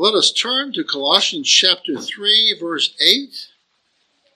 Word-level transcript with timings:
Let 0.00 0.14
us 0.14 0.32
turn 0.32 0.72
to 0.72 0.82
Colossians 0.82 1.46
chapter 1.46 2.00
3, 2.00 2.56
verse 2.58 2.94
8, 2.98 3.48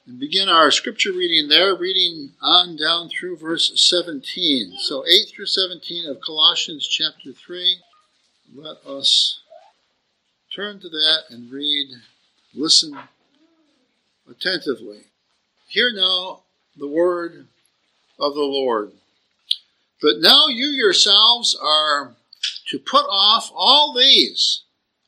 and 0.07 0.21
begin 0.21 0.47
our 0.47 0.71
scripture 0.71 1.11
reading 1.11 1.49
there, 1.49 1.75
reading 1.75 2.33
on 2.43 2.77
down 2.77 3.09
through 3.09 3.39
verse 3.39 3.73
17. 3.75 4.77
So, 4.81 5.07
8 5.07 5.31
through 5.35 5.47
17 5.47 6.07
of 6.07 6.21
Colossians 6.21 6.87
chapter 6.87 7.33
3. 7.33 7.79
Let 8.55 8.77
us 8.87 9.41
turn 10.55 10.81
to 10.81 10.91
that 10.91 11.21
and 11.31 11.51
read, 11.51 11.89
listen 12.55 12.99
attentively. 14.31 15.05
Hear 15.69 15.91
now 15.95 16.41
the 16.77 16.89
word 16.89 17.47
of 18.21 18.35
the 18.35 18.41
Lord. 18.41 18.93
But 20.03 20.19
now 20.19 20.49
you 20.49 20.67
yourselves 20.67 21.59
are 21.59 22.17
to 22.69 22.79
put 22.79 23.07
off 23.09 23.51
all 23.55 23.95
these 23.95 24.64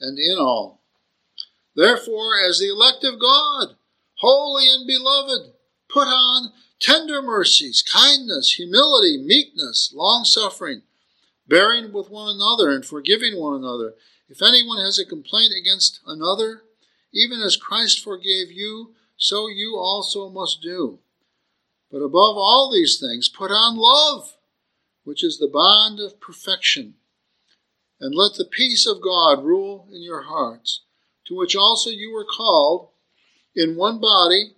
and 0.00 0.18
in 0.18 0.36
all. 0.38 0.82
Therefore, 1.74 2.40
as 2.40 2.58
the 2.58 2.70
elect 2.70 3.04
of 3.04 3.20
God, 3.20 3.76
holy 4.18 4.68
and 4.68 4.86
beloved, 4.86 5.52
put 5.88 6.08
on 6.08 6.52
tender 6.80 7.22
mercies, 7.22 7.82
kindness, 7.82 8.52
humility, 8.52 9.18
meekness, 9.18 9.92
long 9.94 10.24
suffering, 10.24 10.82
bearing 11.46 11.92
with 11.92 12.10
one 12.10 12.34
another 12.34 12.70
and 12.70 12.84
forgiving 12.84 13.38
one 13.38 13.54
another. 13.54 13.94
If 14.28 14.42
anyone 14.42 14.78
has 14.78 14.98
a 14.98 15.06
complaint 15.06 15.52
against 15.58 16.00
another, 16.06 16.62
even 17.12 17.40
as 17.40 17.56
Christ 17.56 18.02
forgave 18.02 18.50
you, 18.50 18.94
so 19.16 19.48
you 19.48 19.76
also 19.76 20.28
must 20.28 20.60
do. 20.62 20.98
But 21.90 21.98
above 21.98 22.36
all 22.36 22.70
these 22.72 22.98
things, 22.98 23.28
put 23.28 23.50
on 23.50 23.76
love, 23.76 24.34
which 25.04 25.22
is 25.22 25.38
the 25.38 25.48
bond 25.48 26.00
of 26.00 26.20
perfection. 26.20 26.94
And 28.00 28.14
let 28.14 28.34
the 28.34 28.44
peace 28.44 28.86
of 28.86 29.02
God 29.02 29.44
rule 29.44 29.88
in 29.90 30.02
your 30.02 30.22
hearts, 30.22 30.82
to 31.26 31.36
which 31.36 31.56
also 31.56 31.90
you 31.90 32.12
were 32.12 32.26
called 32.26 32.90
in 33.54 33.76
one 33.76 34.00
body, 34.00 34.52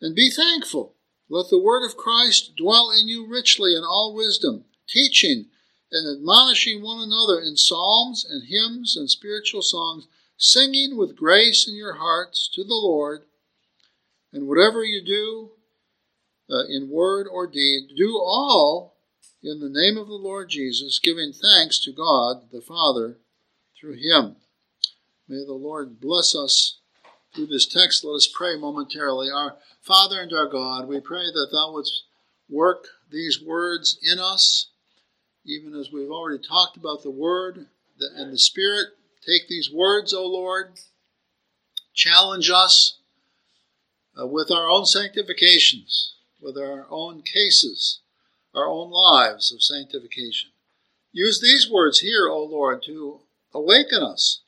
and 0.00 0.14
be 0.14 0.30
thankful. 0.30 0.94
Let 1.28 1.50
the 1.50 1.62
word 1.62 1.84
of 1.84 1.96
Christ 1.96 2.56
dwell 2.56 2.90
in 2.90 3.06
you 3.06 3.26
richly 3.26 3.76
in 3.76 3.84
all 3.84 4.14
wisdom, 4.14 4.64
teaching 4.88 5.46
and 5.92 6.18
admonishing 6.18 6.82
one 6.82 7.00
another 7.00 7.40
in 7.40 7.56
psalms 7.56 8.26
and 8.28 8.48
hymns 8.48 8.96
and 8.96 9.10
spiritual 9.10 9.62
songs, 9.62 10.06
singing 10.36 10.96
with 10.96 11.16
grace 11.16 11.66
in 11.68 11.74
your 11.74 11.94
hearts 11.94 12.48
to 12.54 12.62
the 12.62 12.74
Lord. 12.74 13.22
And 14.32 14.46
whatever 14.46 14.84
you 14.84 15.04
do, 15.04 15.50
uh, 16.50 16.64
in 16.68 16.90
word 16.90 17.26
or 17.30 17.46
deed, 17.46 17.90
do 17.96 18.18
all 18.18 18.97
in 19.42 19.60
the 19.60 19.68
name 19.68 19.96
of 19.96 20.08
the 20.08 20.14
Lord 20.14 20.48
Jesus, 20.48 20.98
giving 20.98 21.32
thanks 21.32 21.78
to 21.80 21.92
God 21.92 22.50
the 22.52 22.60
Father 22.60 23.18
through 23.78 23.94
him. 23.94 24.36
May 25.28 25.44
the 25.44 25.54
Lord 25.54 26.00
bless 26.00 26.34
us 26.34 26.78
through 27.34 27.46
this 27.46 27.66
text. 27.66 28.04
Let 28.04 28.14
us 28.14 28.28
pray 28.32 28.56
momentarily. 28.56 29.30
Our 29.30 29.56
Father 29.80 30.20
and 30.20 30.32
our 30.32 30.48
God, 30.48 30.88
we 30.88 31.00
pray 31.00 31.26
that 31.26 31.48
Thou 31.52 31.72
wouldst 31.72 32.04
work 32.48 32.86
these 33.10 33.42
words 33.42 33.98
in 34.02 34.18
us, 34.18 34.70
even 35.44 35.74
as 35.74 35.92
we've 35.92 36.10
already 36.10 36.42
talked 36.42 36.76
about 36.76 37.02
the 37.02 37.10
Word 37.10 37.66
and 38.16 38.32
the 38.32 38.38
Spirit. 38.38 38.88
Take 39.24 39.48
these 39.48 39.70
words, 39.72 40.12
O 40.12 40.26
Lord, 40.26 40.80
challenge 41.94 42.50
us 42.50 42.98
uh, 44.20 44.26
with 44.26 44.50
our 44.50 44.68
own 44.68 44.86
sanctifications 44.86 46.14
with 46.40 46.56
our 46.56 46.86
own 46.90 47.22
cases, 47.22 48.00
our 48.54 48.66
own 48.66 48.90
lives 48.90 49.52
of 49.52 49.62
sanctification. 49.62 50.50
Use 51.12 51.40
these 51.40 51.70
words 51.70 52.00
here, 52.00 52.28
O 52.28 52.42
Lord, 52.44 52.82
to 52.84 53.20
awaken 53.54 54.02
us 54.02 54.40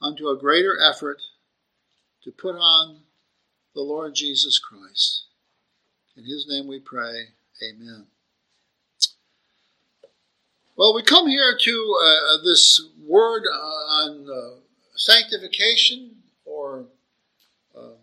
unto 0.00 0.28
a 0.28 0.38
greater 0.38 0.78
effort 0.80 1.20
to 2.24 2.30
put 2.30 2.56
on 2.56 3.00
the 3.74 3.82
Lord 3.82 4.14
Jesus 4.14 4.58
Christ. 4.58 5.24
In 6.16 6.24
his 6.24 6.46
name 6.48 6.66
we 6.66 6.78
pray. 6.78 7.28
Amen. 7.62 8.06
Well, 10.76 10.94
we 10.94 11.02
come 11.02 11.28
here 11.28 11.56
to 11.58 11.98
uh, 12.02 12.42
this 12.42 12.80
word 13.06 13.42
on 13.44 14.26
uh, 14.28 14.60
sanctification 14.94 16.16
or 16.44 16.86
uh, 17.76 17.96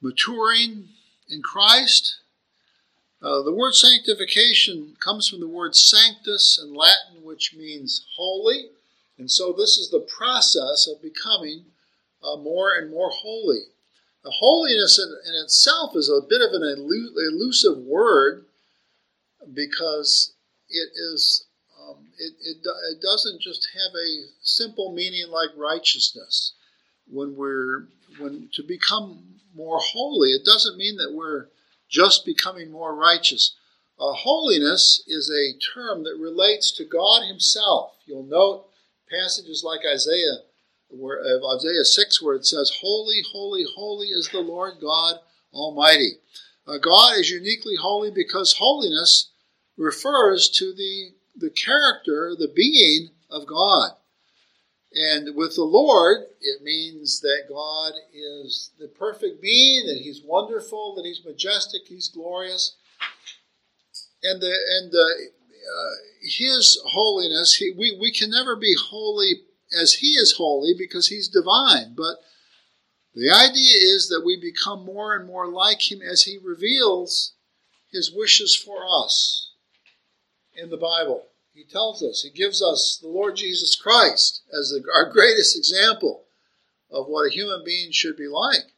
maturing 0.00 0.88
in 1.28 1.42
Christ. 1.42 2.21
Uh, 3.22 3.40
the 3.42 3.54
word 3.54 3.72
sanctification 3.72 4.96
comes 4.98 5.28
from 5.28 5.38
the 5.38 5.48
word 5.48 5.76
sanctus 5.76 6.60
in 6.60 6.74
Latin, 6.74 7.22
which 7.22 7.54
means 7.56 8.04
holy. 8.16 8.70
And 9.16 9.30
so 9.30 9.52
this 9.52 9.76
is 9.78 9.90
the 9.90 10.00
process 10.00 10.88
of 10.88 11.00
becoming 11.00 11.66
uh, 12.22 12.36
more 12.36 12.72
and 12.76 12.90
more 12.90 13.10
holy. 13.10 13.62
The 14.24 14.32
holiness 14.32 14.98
in, 14.98 15.08
in, 15.28 15.40
itself 15.44 15.94
is 15.94 16.08
a 16.08 16.26
bit 16.28 16.40
of 16.40 16.52
an 16.52 16.62
elusive 16.62 17.78
word 17.78 18.44
because 19.54 20.32
it 20.68 20.90
is 21.12 21.44
um, 21.80 22.06
it, 22.18 22.32
it, 22.40 22.56
it 22.92 23.00
doesn't 23.00 23.40
just 23.40 23.68
have 23.74 23.94
a 23.94 24.26
simple 24.42 24.92
meaning 24.92 25.28
like 25.30 25.50
righteousness. 25.56 26.54
When 27.08 27.36
we're 27.36 27.86
when 28.18 28.48
to 28.54 28.62
become 28.62 29.18
more 29.54 29.78
holy, 29.80 30.30
it 30.30 30.44
doesn't 30.44 30.76
mean 30.76 30.96
that 30.96 31.12
we're 31.12 31.46
just 31.92 32.24
becoming 32.24 32.72
more 32.72 32.96
righteous. 32.96 33.54
Uh, 34.00 34.12
holiness 34.12 35.04
is 35.06 35.30
a 35.30 35.58
term 35.74 36.02
that 36.04 36.16
relates 36.18 36.72
to 36.72 36.84
God 36.84 37.24
Himself. 37.24 37.96
You'll 38.06 38.24
note 38.24 38.66
passages 39.08 39.62
like 39.64 39.80
Isaiah, 39.86 40.38
where, 40.88 41.18
of 41.18 41.42
Isaiah 41.56 41.84
6, 41.84 42.22
where 42.22 42.34
it 42.34 42.46
says, 42.46 42.78
Holy, 42.80 43.22
holy, 43.30 43.64
holy 43.76 44.08
is 44.08 44.30
the 44.30 44.40
Lord 44.40 44.74
God 44.80 45.16
Almighty. 45.52 46.14
Uh, 46.66 46.78
God 46.78 47.18
is 47.18 47.30
uniquely 47.30 47.76
holy 47.80 48.10
because 48.10 48.54
holiness 48.54 49.30
refers 49.76 50.48
to 50.48 50.72
the, 50.72 51.10
the 51.36 51.50
character, 51.50 52.34
the 52.36 52.52
being 52.54 53.10
of 53.30 53.46
God. 53.46 53.92
And 54.94 55.34
with 55.34 55.54
the 55.56 55.64
Lord, 55.64 56.26
it 56.40 56.62
means 56.62 57.20
that 57.20 57.44
God 57.48 57.92
is 58.12 58.72
the 58.78 58.88
perfect 58.88 59.40
being, 59.40 59.86
that 59.86 60.02
He's 60.02 60.22
wonderful, 60.22 60.94
that 60.96 61.06
He's 61.06 61.24
majestic, 61.24 61.82
He's 61.86 62.08
glorious. 62.08 62.76
And 64.22 64.40
the 64.40 64.52
and 64.52 64.92
the, 64.92 65.30
uh, 65.30 65.94
His 66.20 66.78
holiness, 66.84 67.54
he, 67.54 67.72
we, 67.76 67.96
we 67.98 68.12
can 68.12 68.30
never 68.30 68.54
be 68.54 68.74
holy 68.90 69.42
as 69.78 69.94
He 69.94 70.08
is 70.08 70.34
holy 70.36 70.74
because 70.76 71.08
He's 71.08 71.28
divine. 71.28 71.94
But 71.96 72.16
the 73.14 73.30
idea 73.30 73.76
is 73.94 74.08
that 74.08 74.24
we 74.24 74.38
become 74.38 74.84
more 74.84 75.14
and 75.16 75.26
more 75.26 75.48
like 75.48 75.90
Him 75.90 76.00
as 76.02 76.24
He 76.24 76.38
reveals 76.42 77.32
His 77.90 78.12
wishes 78.14 78.54
for 78.54 78.82
us 78.86 79.52
in 80.54 80.68
the 80.68 80.76
Bible. 80.76 81.28
He 81.54 81.64
tells 81.64 82.02
us, 82.02 82.22
He 82.22 82.30
gives 82.30 82.62
us 82.62 82.98
the 83.00 83.08
Lord 83.08 83.36
Jesus 83.36 83.76
Christ 83.76 84.42
as 84.52 84.70
the, 84.70 84.82
our 84.94 85.10
greatest 85.10 85.56
example 85.56 86.24
of 86.90 87.06
what 87.06 87.26
a 87.26 87.34
human 87.34 87.62
being 87.64 87.90
should 87.92 88.16
be 88.16 88.28
like. 88.28 88.72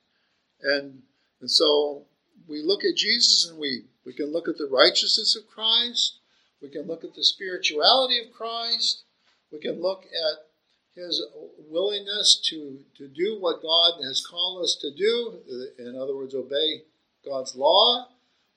And, 0.63 1.03
and 1.41 1.51
so 1.51 2.05
we 2.49 2.63
look 2.63 2.85
at 2.85 2.97
Jesus 2.97 3.49
and 3.49 3.59
we, 3.59 3.85
we 4.05 4.13
can 4.13 4.33
look 4.33 4.49
at 4.49 4.59
the 4.59 4.69
righteousness 4.71 5.37
of 5.37 5.49
Christ, 5.49 6.19
we 6.61 6.69
can 6.69 6.83
look 6.83 7.05
at 7.05 7.15
the 7.15 7.25
spirituality 7.25 8.19
of 8.19 8.33
Christ, 8.33 9.05
we 9.53 9.59
can 9.59 9.81
look 9.81 10.05
at 10.05 10.47
his 10.95 11.23
willingness 11.69 12.41
to, 12.51 12.79
to 12.97 13.09
do 13.09 13.39
what 13.41 13.63
God 13.63 14.01
has 14.05 14.25
called 14.25 14.63
us 14.63 14.77
to 14.81 14.95
do, 14.95 15.39
in 15.79 15.97
other 15.97 16.15
words, 16.15 16.35
obey 16.35 16.83
God's 17.25 17.57
law. 17.57 18.09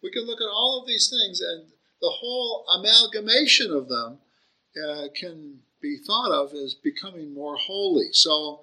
We 0.03 0.11
can 0.11 0.25
look 0.25 0.39
at 0.39 0.47
all 0.47 0.79
of 0.79 0.87
these 0.87 1.09
things 1.09 1.41
and 1.41 1.65
the 2.01 2.09
whole 2.09 2.65
amalgamation 2.69 3.71
of 3.71 3.89
them 3.89 4.19
uh, 4.77 5.07
can 5.15 5.59
be 5.81 5.97
thought 5.97 6.31
of 6.31 6.53
as 6.53 6.73
becoming 6.75 7.33
more 7.33 7.55
holy. 7.55 8.09
So 8.11 8.61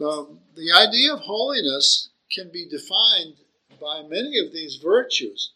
um, 0.00 0.40
the 0.56 0.72
idea 0.76 1.12
of 1.12 1.20
holiness 1.20 2.10
can 2.32 2.50
be 2.50 2.66
defined 2.68 3.34
by 3.80 4.02
many 4.02 4.38
of 4.38 4.52
these 4.52 4.76
virtues, 4.76 5.52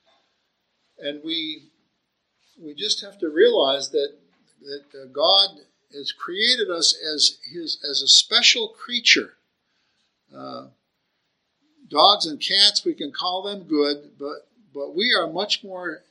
and 0.98 1.22
we 1.24 1.70
we 2.62 2.74
just 2.74 3.02
have 3.02 3.18
to 3.18 3.28
realize 3.28 3.90
that 3.90 4.12
that 4.62 4.84
uh, 4.94 5.06
God 5.12 5.60
has 5.92 6.12
created 6.12 6.70
us 6.70 6.94
as 6.94 7.38
his 7.52 7.78
as 7.88 8.02
a 8.02 8.08
special 8.08 8.68
creature. 8.68 9.34
Uh, 10.34 10.68
dogs 11.88 12.26
and 12.26 12.40
cats, 12.40 12.84
we 12.84 12.94
can 12.94 13.12
call 13.12 13.42
them 13.42 13.64
good, 13.64 14.10
but 14.18 14.48
but 14.74 14.94
we 14.94 15.14
are 15.14 15.26
much 15.26 15.62
more 15.62 16.02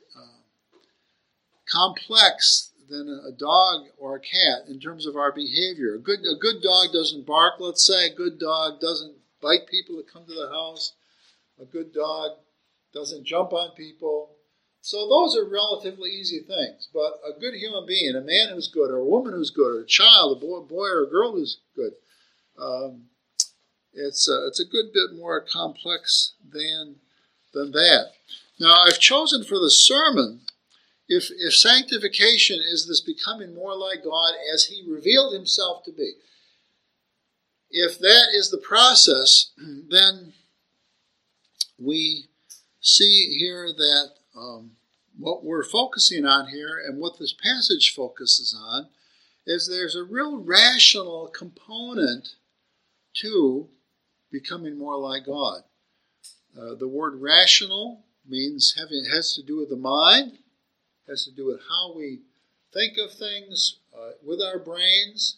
complex 1.70 2.72
than 2.90 3.08
a 3.28 3.32
dog 3.32 3.88
or 3.98 4.16
a 4.16 4.20
cat 4.20 4.68
in 4.68 4.80
terms 4.80 5.06
of 5.06 5.16
our 5.16 5.32
behavior. 5.32 5.96
A 5.96 6.00
good 6.00 6.20
a 6.20 6.38
good 6.40 6.62
dog 6.62 6.92
doesn't 6.94 7.26
bark. 7.26 7.56
Let's 7.60 7.86
say 7.86 8.08
a 8.08 8.16
good 8.16 8.40
dog 8.40 8.80
doesn't 8.80 9.16
bite 9.42 9.68
people 9.70 9.98
that 9.98 10.12
come 10.12 10.26
to 10.26 10.34
the 10.34 10.50
house. 10.50 10.94
A 11.62 11.66
good 11.66 11.94
dog 11.94 12.32
doesn't 12.94 13.26
jump 13.26 13.54
on 13.54 13.76
people. 13.76 14.30
So 14.82 15.08
those 15.08 15.38
are 15.38 15.50
relatively 15.50 16.10
easy 16.10 16.40
things. 16.40 16.90
But 16.94 17.20
a 17.26 17.40
good 17.40 17.54
human 17.54 17.86
being, 17.86 18.16
a 18.16 18.22
man 18.22 18.50
who's 18.54 18.68
good, 18.68 18.92
or 18.92 18.98
a 18.98 19.06
woman 19.06 19.34
who's 19.34 19.50
good, 19.50 19.78
or 19.78 19.82
a 19.82 19.86
child, 19.86 20.38
a 20.38 20.40
boy, 20.46 20.60
boy 20.60 20.88
or 20.88 21.04
a 21.04 21.10
girl 21.10 21.32
who's 21.32 21.60
good, 21.76 21.94
um, 22.60 23.04
it's 23.94 24.28
a, 24.30 24.48
it's 24.48 24.60
a 24.60 24.66
good 24.66 24.92
bit 24.94 25.18
more 25.18 25.42
complex 25.42 26.34
than 26.48 26.96
than 27.54 27.72
that. 27.72 28.12
Now 28.60 28.82
I've 28.88 29.00
chosen 29.00 29.44
for 29.44 29.60
the 29.60 29.70
sermon 29.70 30.42
if 31.08 31.30
if 31.32 31.56
sanctification 31.56 32.60
is 32.60 32.88
this 32.88 33.02
becoming 33.02 33.54
more 33.54 33.76
like 33.76 34.04
God 34.04 34.34
as 34.54 34.66
He 34.66 34.84
revealed 34.88 35.34
Himself 35.34 35.84
to 35.86 35.92
be. 35.92 36.14
If 37.70 37.98
that 38.00 38.28
is 38.34 38.52
the 38.52 38.58
process, 38.58 39.52
then 39.90 40.34
we 41.80 42.26
see 42.80 43.38
here 43.40 43.68
that 43.76 44.10
um, 44.38 44.72
what 45.18 45.44
we're 45.44 45.64
focusing 45.64 46.26
on 46.26 46.48
here 46.48 46.82
and 46.86 47.00
what 47.00 47.20
this 47.20 47.34
passage 47.34 47.94
focuses 47.96 48.56
on 48.58 48.88
is 49.46 49.68
there's 49.68 49.96
a 49.96 50.04
real 50.04 50.38
rational 50.38 51.28
component 51.28 52.36
to 53.14 53.70
becoming 54.32 54.78
more 54.78 54.98
like 54.98 55.26
God. 55.26 55.62
Uh, 56.58 56.76
the 56.76 56.88
word 56.88 57.22
rational 57.22 58.04
means 58.28 58.76
having 58.78 59.06
has 59.12 59.34
to 59.36 59.44
do 59.44 59.58
with 59.58 59.70
the 59.70 59.76
mind, 59.76 60.40
has 61.08 61.26
to 61.26 61.32
do 61.32 61.46
with 61.46 61.62
how 61.70 61.94
we 61.96 62.20
think 62.74 62.98
of 62.98 63.12
things 63.12 63.78
uh, 63.96 64.12
with 64.26 64.42
our 64.42 64.60
brains. 64.60 65.38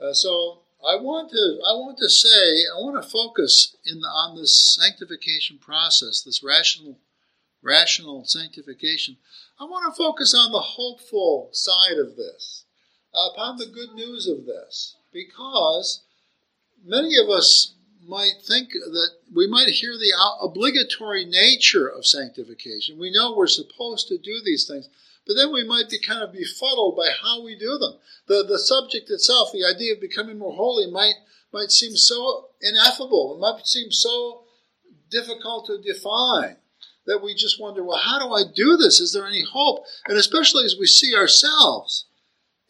Uh, 0.00 0.12
so 0.12 0.60
I 0.86 0.96
want 0.96 1.30
to 1.30 1.60
I 1.66 1.72
want 1.72 1.98
to 1.98 2.08
say 2.08 2.64
I 2.74 2.78
want 2.78 3.02
to 3.02 3.08
focus 3.08 3.76
in 3.84 4.00
the, 4.00 4.08
on 4.08 4.36
this 4.36 4.74
sanctification 4.74 5.58
process, 5.58 6.22
this 6.22 6.42
rational 6.42 6.98
rational 7.62 8.24
sanctification. 8.24 9.16
I 9.58 9.64
want 9.64 9.92
to 9.92 9.96
focus 9.96 10.34
on 10.34 10.52
the 10.52 10.60
hopeful 10.60 11.48
side 11.52 11.98
of 11.98 12.16
this, 12.16 12.64
upon 13.14 13.56
the 13.56 13.66
good 13.66 13.94
news 13.94 14.26
of 14.26 14.44
this, 14.44 14.96
because 15.12 16.02
many 16.84 17.16
of 17.16 17.30
us 17.30 17.73
might 18.06 18.42
think 18.46 18.70
that 18.72 19.10
we 19.34 19.46
might 19.46 19.68
hear 19.68 19.92
the 19.92 20.12
obligatory 20.40 21.24
nature 21.24 21.88
of 21.88 22.06
sanctification. 22.06 22.98
We 22.98 23.12
know 23.12 23.34
we're 23.34 23.46
supposed 23.46 24.08
to 24.08 24.18
do 24.18 24.40
these 24.44 24.66
things, 24.66 24.88
but 25.26 25.34
then 25.34 25.52
we 25.52 25.64
might 25.64 25.88
be 25.88 25.98
kind 25.98 26.22
of 26.22 26.32
befuddled 26.32 26.96
by 26.96 27.08
how 27.22 27.42
we 27.42 27.56
do 27.56 27.78
them. 27.78 27.98
The, 28.26 28.44
the 28.46 28.58
subject 28.58 29.10
itself, 29.10 29.50
the 29.52 29.64
idea 29.64 29.94
of 29.94 30.00
becoming 30.00 30.38
more 30.38 30.54
holy, 30.54 30.90
might, 30.90 31.14
might 31.52 31.70
seem 31.70 31.96
so 31.96 32.48
ineffable. 32.60 33.34
It 33.34 33.40
might 33.40 33.66
seem 33.66 33.90
so 33.90 34.44
difficult 35.10 35.66
to 35.66 35.80
define 35.80 36.56
that 37.06 37.22
we 37.22 37.34
just 37.34 37.60
wonder, 37.60 37.84
well, 37.84 37.98
how 37.98 38.18
do 38.18 38.32
I 38.32 38.44
do 38.54 38.76
this? 38.76 39.00
Is 39.00 39.12
there 39.12 39.26
any 39.26 39.42
hope? 39.42 39.84
And 40.08 40.16
especially 40.16 40.64
as 40.64 40.76
we 40.78 40.86
see 40.86 41.14
ourselves 41.14 42.06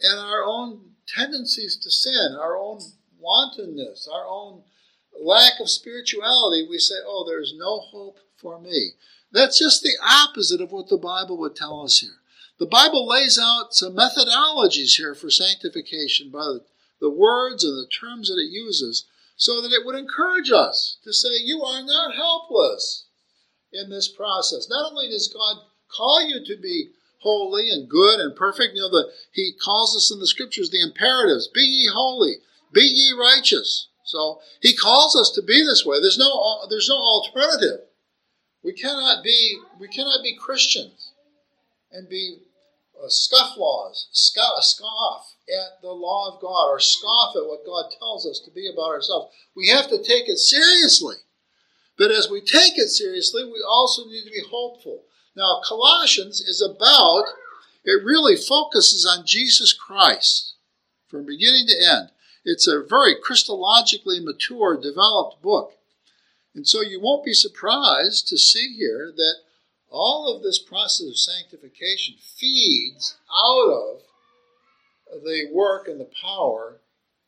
and 0.01 0.19
our 0.19 0.43
own 0.45 0.81
tendencies 1.07 1.77
to 1.77 1.91
sin, 1.91 2.37
our 2.41 2.57
own 2.57 2.81
wantonness, 3.19 4.09
our 4.13 4.27
own 4.27 4.63
lack 5.20 5.61
of 5.61 5.70
spirituality, 5.70 6.66
we 6.69 6.78
say, 6.78 6.96
oh, 7.05 7.25
there's 7.26 7.55
no 7.56 7.81
hope 7.81 8.19
for 8.37 8.61
me. 8.61 8.93
That's 9.32 9.58
just 9.58 9.82
the 9.82 9.96
opposite 10.02 10.61
of 10.61 10.72
what 10.72 10.88
the 10.88 10.96
Bible 10.96 11.38
would 11.38 11.56
tell 11.56 11.82
us 11.82 12.00
here. 12.00 12.19
The 12.58 12.66
Bible 12.66 13.06
lays 13.06 13.38
out 13.38 13.75
some 13.75 13.96
methodologies 13.96 14.96
here 14.96 15.14
for 15.14 15.31
sanctification 15.31 16.31
by 16.31 16.58
the 17.00 17.11
words 17.11 17.64
and 17.64 17.76
the 17.76 17.88
terms 17.88 18.28
that 18.28 18.40
it 18.40 18.50
uses 18.50 19.06
so 19.37 19.61
that 19.61 19.72
it 19.72 19.84
would 19.84 19.96
encourage 19.96 20.50
us 20.52 20.99
to 21.02 21.12
say, 21.12 21.31
You 21.43 21.62
are 21.64 21.82
not 21.82 22.14
helpless 22.14 23.06
in 23.72 23.90
this 23.90 24.08
process. 24.08 24.69
Not 24.70 24.93
only 24.93 25.08
does 25.08 25.26
God 25.26 25.64
call 25.88 26.22
you 26.22 26.44
to 26.44 26.56
be 26.61 26.90
holy 27.19 27.70
and 27.70 27.88
good 27.88 28.20
and 28.20 28.37
perfect, 28.37 28.75
you 28.75 28.82
know, 28.82 28.90
the, 28.90 29.11
He 29.32 29.52
calls 29.52 29.96
us 29.96 30.12
in 30.12 30.20
the 30.20 30.26
scriptures 30.26 30.70
the 30.70 30.81
imperatives 30.81 31.49
be 31.49 31.61
ye 31.61 31.90
holy, 31.93 32.37
be 32.72 32.82
ye 32.82 33.12
righteous. 33.19 33.88
So 34.05 34.41
He 34.61 34.77
calls 34.77 35.17
us 35.17 35.31
to 35.33 35.43
be 35.43 35.65
this 35.65 35.85
way. 35.85 36.01
There's 36.01 36.19
no, 36.19 36.67
there's 36.71 36.89
no 36.89 36.97
alternative. 36.97 37.81
We 38.62 38.73
cannot 38.73 39.25
be, 39.25 39.59
we 39.79 39.89
cannot 39.89 40.23
be 40.23 40.37
Christians 40.37 41.12
and 41.91 42.09
be 42.09 42.39
uh, 43.03 43.09
scofflaws, 43.09 44.06
scoff, 44.12 44.62
scoff 44.62 45.35
at 45.49 45.83
the 45.83 45.91
law 45.91 46.35
of 46.35 46.41
God 46.41 46.69
or 46.69 46.81
scoff 46.81 47.37
at 47.37 47.47
what 47.47 47.67
God 47.67 47.91
tells 47.99 48.27
us 48.27 48.41
to 48.45 48.51
be 48.51 48.71
about 48.73 48.91
ourselves. 48.91 49.35
We 49.55 49.69
have 49.69 49.89
to 49.89 49.99
take 49.99 50.29
it 50.29 50.39
seriously. 50.39 51.17
But 51.97 52.11
as 52.11 52.29
we 52.31 52.41
take 52.41 52.77
it 52.77 52.89
seriously, 52.89 53.45
we 53.45 53.62
also 53.67 54.07
need 54.07 54.25
to 54.25 54.31
be 54.31 54.43
hopeful. 54.50 55.05
Now, 55.37 55.61
Colossians 55.67 56.41
is 56.41 56.62
about, 56.62 57.25
it 57.85 58.05
really 58.05 58.37
focuses 58.37 59.07
on 59.07 59.27
Jesus 59.27 59.73
Christ 59.73 60.55
from 61.09 61.27
beginning 61.27 61.67
to 61.69 61.79
end. 61.79 62.11
It's 62.44 62.67
a 62.67 62.82
very 62.82 63.14
Christologically 63.14 64.23
mature, 64.23 64.76
developed 64.76 65.41
book. 65.43 65.73
And 66.55 66.69
so 66.69 66.82
you 66.82 67.00
won't 67.00 67.25
be 67.25 67.32
surprised 67.32 68.29
to 68.29 68.38
see 68.38 68.76
here 68.76 69.12
that 69.17 69.37
all 69.91 70.35
of 70.35 70.43
this 70.43 70.58
process 70.58 71.06
of 71.08 71.19
sanctification 71.19 72.14
feeds 72.19 73.17
out 73.35 74.02
of 75.12 75.23
the 75.23 75.49
work 75.52 75.88
and 75.88 76.00
the 76.00 76.11
power 76.20 76.81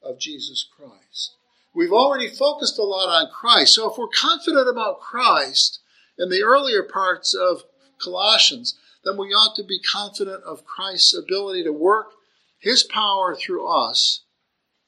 of 0.02 0.18
Jesus 0.18 0.66
Christ. 0.76 1.34
We've 1.74 1.92
already 1.92 2.28
focused 2.28 2.78
a 2.78 2.82
lot 2.82 3.08
on 3.08 3.30
Christ. 3.30 3.74
So 3.74 3.90
if 3.90 3.98
we're 3.98 4.08
confident 4.08 4.69
about 4.69 5.00
Christ 5.00 5.80
in 6.19 6.28
the 6.28 6.42
earlier 6.42 6.82
parts 6.82 7.34
of 7.34 7.64
Colossians, 8.02 8.78
then 9.04 9.16
we 9.16 9.28
ought 9.28 9.56
to 9.56 9.62
be 9.62 9.80
confident 9.80 10.42
of 10.44 10.64
Christ's 10.64 11.16
ability 11.16 11.64
to 11.64 11.72
work 11.72 12.12
his 12.58 12.82
power 12.82 13.34
through 13.34 13.66
us 13.66 14.22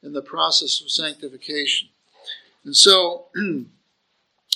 in 0.03 0.13
the 0.13 0.23
process 0.23 0.81
of 0.81 0.91
sanctification. 0.91 1.89
And 2.65 2.77
so, 2.77 3.27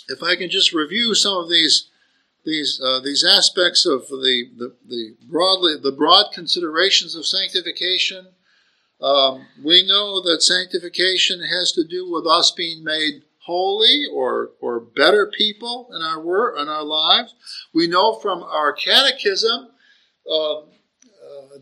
if 0.09 0.23
I 0.23 0.37
can 0.37 0.51
just 0.51 0.73
review 0.73 1.15
some 1.15 1.37
of 1.37 1.49
these 1.49 1.89
these 2.45 2.81
uh, 2.85 3.01
these 3.01 3.25
aspects 3.25 3.87
of 3.87 4.09
the, 4.09 4.51
the, 4.57 4.75
the 4.89 5.15
broadly 5.29 5.75
the 5.81 5.93
broad 5.93 6.33
considerations 6.33 7.15
of 7.15 7.27
sanctification. 7.27 8.29
Um, 9.01 9.47
we 9.63 9.87
know 9.87 10.21
that 10.23 10.43
sanctification 10.43 11.41
has 11.41 11.73
to 11.73 11.85
do 11.85 12.11
with 12.11 12.25
us 12.27 12.53
being 12.53 12.85
made 12.85 13.23
holy 13.39 14.05
or 14.13 14.51
or 14.61 14.81
better 14.81 15.31
people 15.37 15.89
in 15.95 16.03
our 16.03 16.21
work 16.21 16.57
in 16.61 16.69
our 16.69 16.85
lives. 16.85 17.35
We 17.73 17.87
know 17.87 18.15
from 18.15 18.43
our 18.43 18.73
catechism 18.73 19.69
uh, 20.31 20.59
uh, 20.59 20.65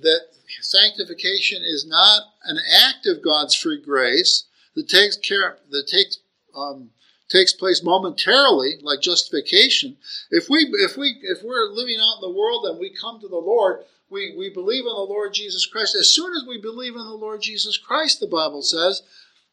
that 0.01 0.21
sanctification 0.61 1.63
is 1.63 1.87
not 1.87 2.30
an 2.45 2.59
act 2.89 3.07
of 3.07 3.23
God's 3.23 3.55
free 3.55 3.81
grace 3.81 4.45
that 4.75 4.89
takes 4.89 5.17
care 5.17 5.59
that 5.71 5.87
takes 5.87 6.19
um, 6.55 6.91
takes 7.29 7.53
place 7.53 7.83
momentarily, 7.83 8.75
like 8.83 9.01
justification, 9.01 9.97
if 10.31 10.49
we 10.49 10.69
if 10.73 10.97
we 10.97 11.17
if 11.23 11.43
we're 11.43 11.69
living 11.69 11.99
out 12.01 12.17
in 12.17 12.31
the 12.31 12.37
world 12.37 12.65
and 12.67 12.79
we 12.79 12.95
come 12.95 13.21
to 13.21 13.29
the 13.29 13.37
Lord, 13.37 13.85
we, 14.11 14.35
we 14.37 14.51
believe 14.51 14.85
in 14.85 14.93
the 14.93 15.09
Lord 15.09 15.33
Jesus 15.33 15.65
Christ. 15.67 15.95
As 15.95 16.13
soon 16.13 16.35
as 16.35 16.45
we 16.47 16.61
believe 16.61 16.95
in 16.95 17.05
the 17.05 17.15
Lord 17.15 17.41
Jesus 17.43 17.79
Christ, 17.79 18.19
the 18.19 18.27
Bible 18.27 18.63
says, 18.63 19.03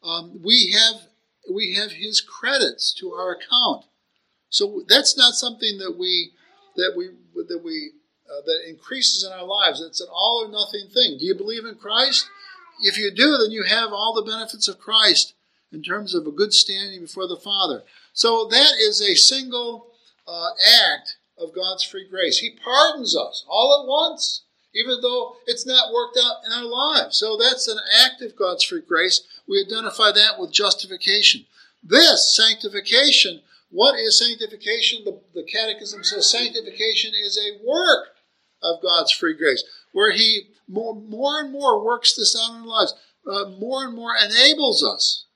um, 0.02 0.40
we 0.44 0.74
have 0.76 1.02
we 1.52 1.74
have 1.74 1.92
His 1.92 2.20
credits 2.20 2.92
to 2.94 3.12
our 3.12 3.32
account. 3.32 3.84
So 4.50 4.82
that's 4.88 5.16
not 5.16 5.34
something 5.34 5.78
that 5.78 5.96
we 5.98 6.32
that 6.76 6.94
we 6.96 7.10
that 7.34 7.62
we 7.64 7.92
uh, 8.28 8.42
that 8.44 8.68
increases 8.68 9.24
in 9.24 9.32
our 9.32 9.46
lives. 9.46 9.80
It's 9.80 10.00
an 10.00 10.08
all 10.10 10.44
or 10.44 10.50
nothing 10.50 10.88
thing. 10.92 11.18
Do 11.18 11.24
you 11.24 11.34
believe 11.34 11.64
in 11.64 11.76
Christ? 11.76 12.28
If 12.80 12.98
you 12.98 13.10
do, 13.14 13.36
then 13.38 13.50
you 13.50 13.64
have 13.64 13.92
all 13.92 14.14
the 14.14 14.30
benefits 14.30 14.68
of 14.68 14.78
Christ 14.78 15.34
in 15.72 15.82
terms 15.82 16.14
of 16.14 16.26
a 16.26 16.32
good 16.32 16.52
standing 16.52 17.00
before 17.00 17.26
the 17.26 17.36
Father. 17.36 17.82
So 18.12 18.46
that 18.50 18.72
is 18.80 19.00
a 19.00 19.14
single 19.14 19.88
uh, 20.26 20.50
act 20.90 21.16
of 21.38 21.54
God's 21.54 21.84
free 21.84 22.06
grace. 22.08 22.38
He 22.38 22.50
pardons 22.50 23.16
us 23.16 23.44
all 23.48 23.80
at 23.80 23.88
once, 23.88 24.42
even 24.74 25.00
though 25.00 25.36
it's 25.46 25.66
not 25.66 25.92
worked 25.92 26.18
out 26.18 26.36
in 26.46 26.52
our 26.52 26.64
lives. 26.64 27.18
So 27.18 27.36
that's 27.36 27.68
an 27.68 27.78
act 28.04 28.22
of 28.22 28.36
God's 28.36 28.64
free 28.64 28.82
grace. 28.86 29.22
We 29.48 29.64
identify 29.64 30.12
that 30.12 30.38
with 30.38 30.52
justification. 30.52 31.46
This, 31.82 32.34
sanctification, 32.36 33.40
what 33.70 33.98
is 33.98 34.18
sanctification? 34.18 35.04
The, 35.04 35.20
the 35.34 35.44
Catechism 35.44 36.02
says 36.04 36.30
sanctification 36.30 37.12
is 37.14 37.38
a 37.38 37.64
work 37.64 38.16
of 38.62 38.82
God's 38.82 39.12
free 39.12 39.36
grace, 39.36 39.62
where 39.92 40.12
He 40.12 40.48
more, 40.68 40.94
more 40.94 41.40
and 41.40 41.52
more 41.52 41.84
works 41.84 42.14
this 42.14 42.36
out 42.40 42.54
in 42.54 42.62
our 42.62 42.66
lives, 42.66 42.94
uh, 43.26 43.50
more 43.58 43.84
and 43.84 43.94
more 43.94 44.12
enables 44.16 44.84
us 44.84 45.26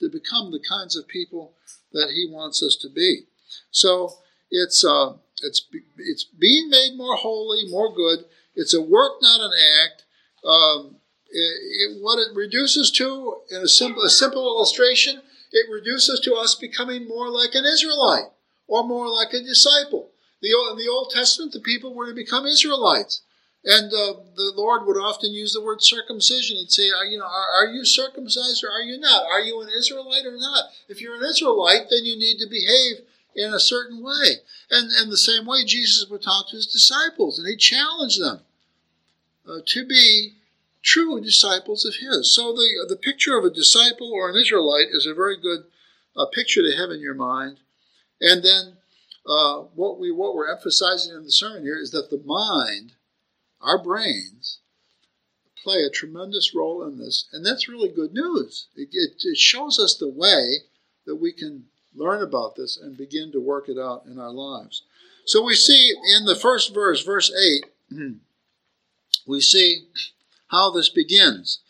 to 0.00 0.08
become 0.08 0.50
the 0.50 0.64
kinds 0.66 0.96
of 0.96 1.06
people 1.06 1.54
that 1.92 2.10
He 2.14 2.26
wants 2.30 2.62
us 2.62 2.76
to 2.76 2.88
be. 2.88 3.24
So 3.70 4.14
it's 4.50 4.84
uh, 4.84 5.14
it's 5.42 5.66
it's 5.98 6.24
being 6.24 6.70
made 6.70 6.96
more 6.96 7.16
holy, 7.16 7.68
more 7.68 7.94
good. 7.94 8.24
It's 8.54 8.74
a 8.74 8.82
work, 8.82 9.12
not 9.20 9.40
an 9.40 9.52
act. 9.82 10.04
Um, 10.44 10.96
it, 11.30 11.36
it, 11.36 12.02
what 12.02 12.18
it 12.18 12.34
reduces 12.34 12.90
to, 12.92 13.40
in 13.50 13.62
a 13.62 13.68
simple, 13.68 14.02
a 14.02 14.10
simple 14.10 14.46
illustration, 14.46 15.20
it 15.50 15.66
reduces 15.70 16.20
to 16.20 16.34
us 16.34 16.54
becoming 16.54 17.08
more 17.08 17.28
like 17.28 17.54
an 17.54 17.64
Israelite 17.64 18.30
or 18.68 18.84
more 18.84 19.08
like 19.08 19.32
a 19.32 19.42
disciple. 19.42 20.10
The, 20.40 20.48
in 20.70 20.78
the 20.78 20.90
Old 20.90 21.10
Testament, 21.10 21.52
the 21.52 21.60
people 21.60 21.94
were 21.94 22.06
to 22.06 22.14
become 22.14 22.46
Israelites. 22.46 23.22
And 23.64 23.86
uh, 23.86 24.20
the 24.36 24.52
Lord 24.54 24.86
would 24.86 24.98
often 24.98 25.32
use 25.32 25.54
the 25.54 25.62
word 25.62 25.82
circumcision. 25.82 26.58
He'd 26.58 26.70
say, 26.70 26.90
you 27.08 27.18
know, 27.18 27.24
are, 27.24 27.64
are, 27.64 27.66
you 27.66 27.84
circumcised 27.84 28.62
or 28.62 28.70
are 28.70 28.82
you 28.82 29.00
not? 29.00 29.24
Are 29.24 29.40
you 29.40 29.60
an 29.62 29.70
Israelite 29.74 30.26
or 30.26 30.36
not? 30.36 30.64
If 30.86 31.00
you're 31.00 31.16
an 31.16 31.24
Israelite, 31.24 31.88
then 31.88 32.04
you 32.04 32.18
need 32.18 32.36
to 32.38 32.46
behave 32.46 33.06
in 33.34 33.54
a 33.54 33.60
certain 33.60 34.02
way. 34.02 34.42
And, 34.70 34.90
and 34.92 35.10
the 35.10 35.16
same 35.16 35.46
way, 35.46 35.64
Jesus 35.64 36.06
would 36.10 36.22
talk 36.22 36.50
to 36.50 36.56
his 36.56 36.66
disciples 36.66 37.38
and 37.38 37.48
he 37.48 37.56
challenged 37.56 38.20
them 38.20 38.40
uh, 39.48 39.60
to 39.64 39.86
be 39.86 40.34
true 40.82 41.18
disciples 41.22 41.86
of 41.86 41.94
his. 41.94 42.34
So 42.34 42.52
the, 42.52 42.84
the 42.86 42.96
picture 42.96 43.38
of 43.38 43.46
a 43.46 43.50
disciple 43.50 44.12
or 44.12 44.28
an 44.28 44.36
Israelite 44.36 44.88
is 44.92 45.06
a 45.06 45.14
very 45.14 45.40
good 45.40 45.64
uh, 46.14 46.26
picture 46.26 46.60
to 46.60 46.76
have 46.76 46.90
in 46.90 47.00
your 47.00 47.14
mind. 47.14 47.60
And 48.20 48.44
then 48.44 48.76
uh, 49.26 49.60
what, 49.74 49.98
we, 49.98 50.12
what 50.12 50.34
we're 50.34 50.52
emphasizing 50.52 51.14
in 51.14 51.24
the 51.24 51.32
sermon 51.32 51.62
here 51.62 51.78
is 51.80 51.92
that 51.92 52.10
the 52.10 52.22
mind– 52.26 52.92
our 53.64 53.82
brains 53.82 54.58
play 55.62 55.82
a 55.82 55.90
tremendous 55.90 56.54
role 56.54 56.86
in 56.86 56.98
this, 56.98 57.26
and 57.32 57.44
that's 57.44 57.68
really 57.68 57.88
good 57.88 58.12
news. 58.12 58.66
It, 58.76 58.90
it, 58.92 59.12
it, 59.24 59.38
shows 59.38 59.78
us 59.78 59.96
the 59.96 60.08
way 60.08 60.58
that 61.06 61.16
we 61.16 61.32
can 61.32 61.64
learn 61.94 62.22
about 62.22 62.54
this 62.54 62.76
and 62.76 62.96
begin 62.96 63.32
to 63.32 63.40
work 63.40 63.68
it 63.68 63.78
out 63.78 64.04
in 64.06 64.18
our 64.18 64.30
lives. 64.30 64.82
So 65.24 65.42
we 65.42 65.54
see 65.54 65.94
in 66.16 66.26
the 66.26 66.36
first 66.36 66.74
verse, 66.74 67.02
verse 67.02 67.32
8, 67.90 67.96
we 69.26 69.40
see 69.40 69.86
how 70.48 70.70
this 70.70 70.90
begins. 70.90 71.60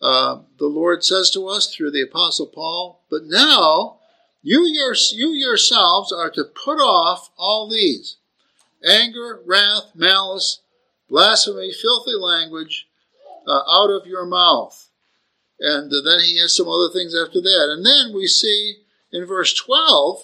Uh, 0.00 0.40
the 0.58 0.66
Lord 0.66 1.04
says 1.04 1.30
to 1.30 1.48
us 1.48 1.74
through 1.74 1.90
the 1.90 2.02
Apostle 2.02 2.46
Paul, 2.46 3.02
But 3.10 3.24
now 3.24 3.98
you, 4.42 4.64
your, 4.66 4.94
you 5.12 5.30
yourselves 5.30 6.12
are 6.12 6.30
to 6.30 6.44
put 6.44 6.78
off 6.78 7.30
all 7.36 7.68
these 7.68 8.16
anger, 8.84 9.40
wrath, 9.46 9.92
malice, 9.94 10.60
blasphemy, 11.12 11.70
filthy 11.72 12.14
language 12.18 12.88
uh, 13.46 13.60
out 13.70 13.90
of 13.90 14.06
your 14.06 14.24
mouth. 14.24 14.88
And 15.60 15.92
then 15.92 16.20
he 16.20 16.40
has 16.40 16.56
some 16.56 16.66
other 16.66 16.88
things 16.92 17.14
after 17.14 17.40
that. 17.40 17.68
And 17.70 17.84
then 17.86 18.16
we 18.16 18.26
see 18.26 18.78
in 19.12 19.26
verse 19.26 19.54
12, 19.54 20.22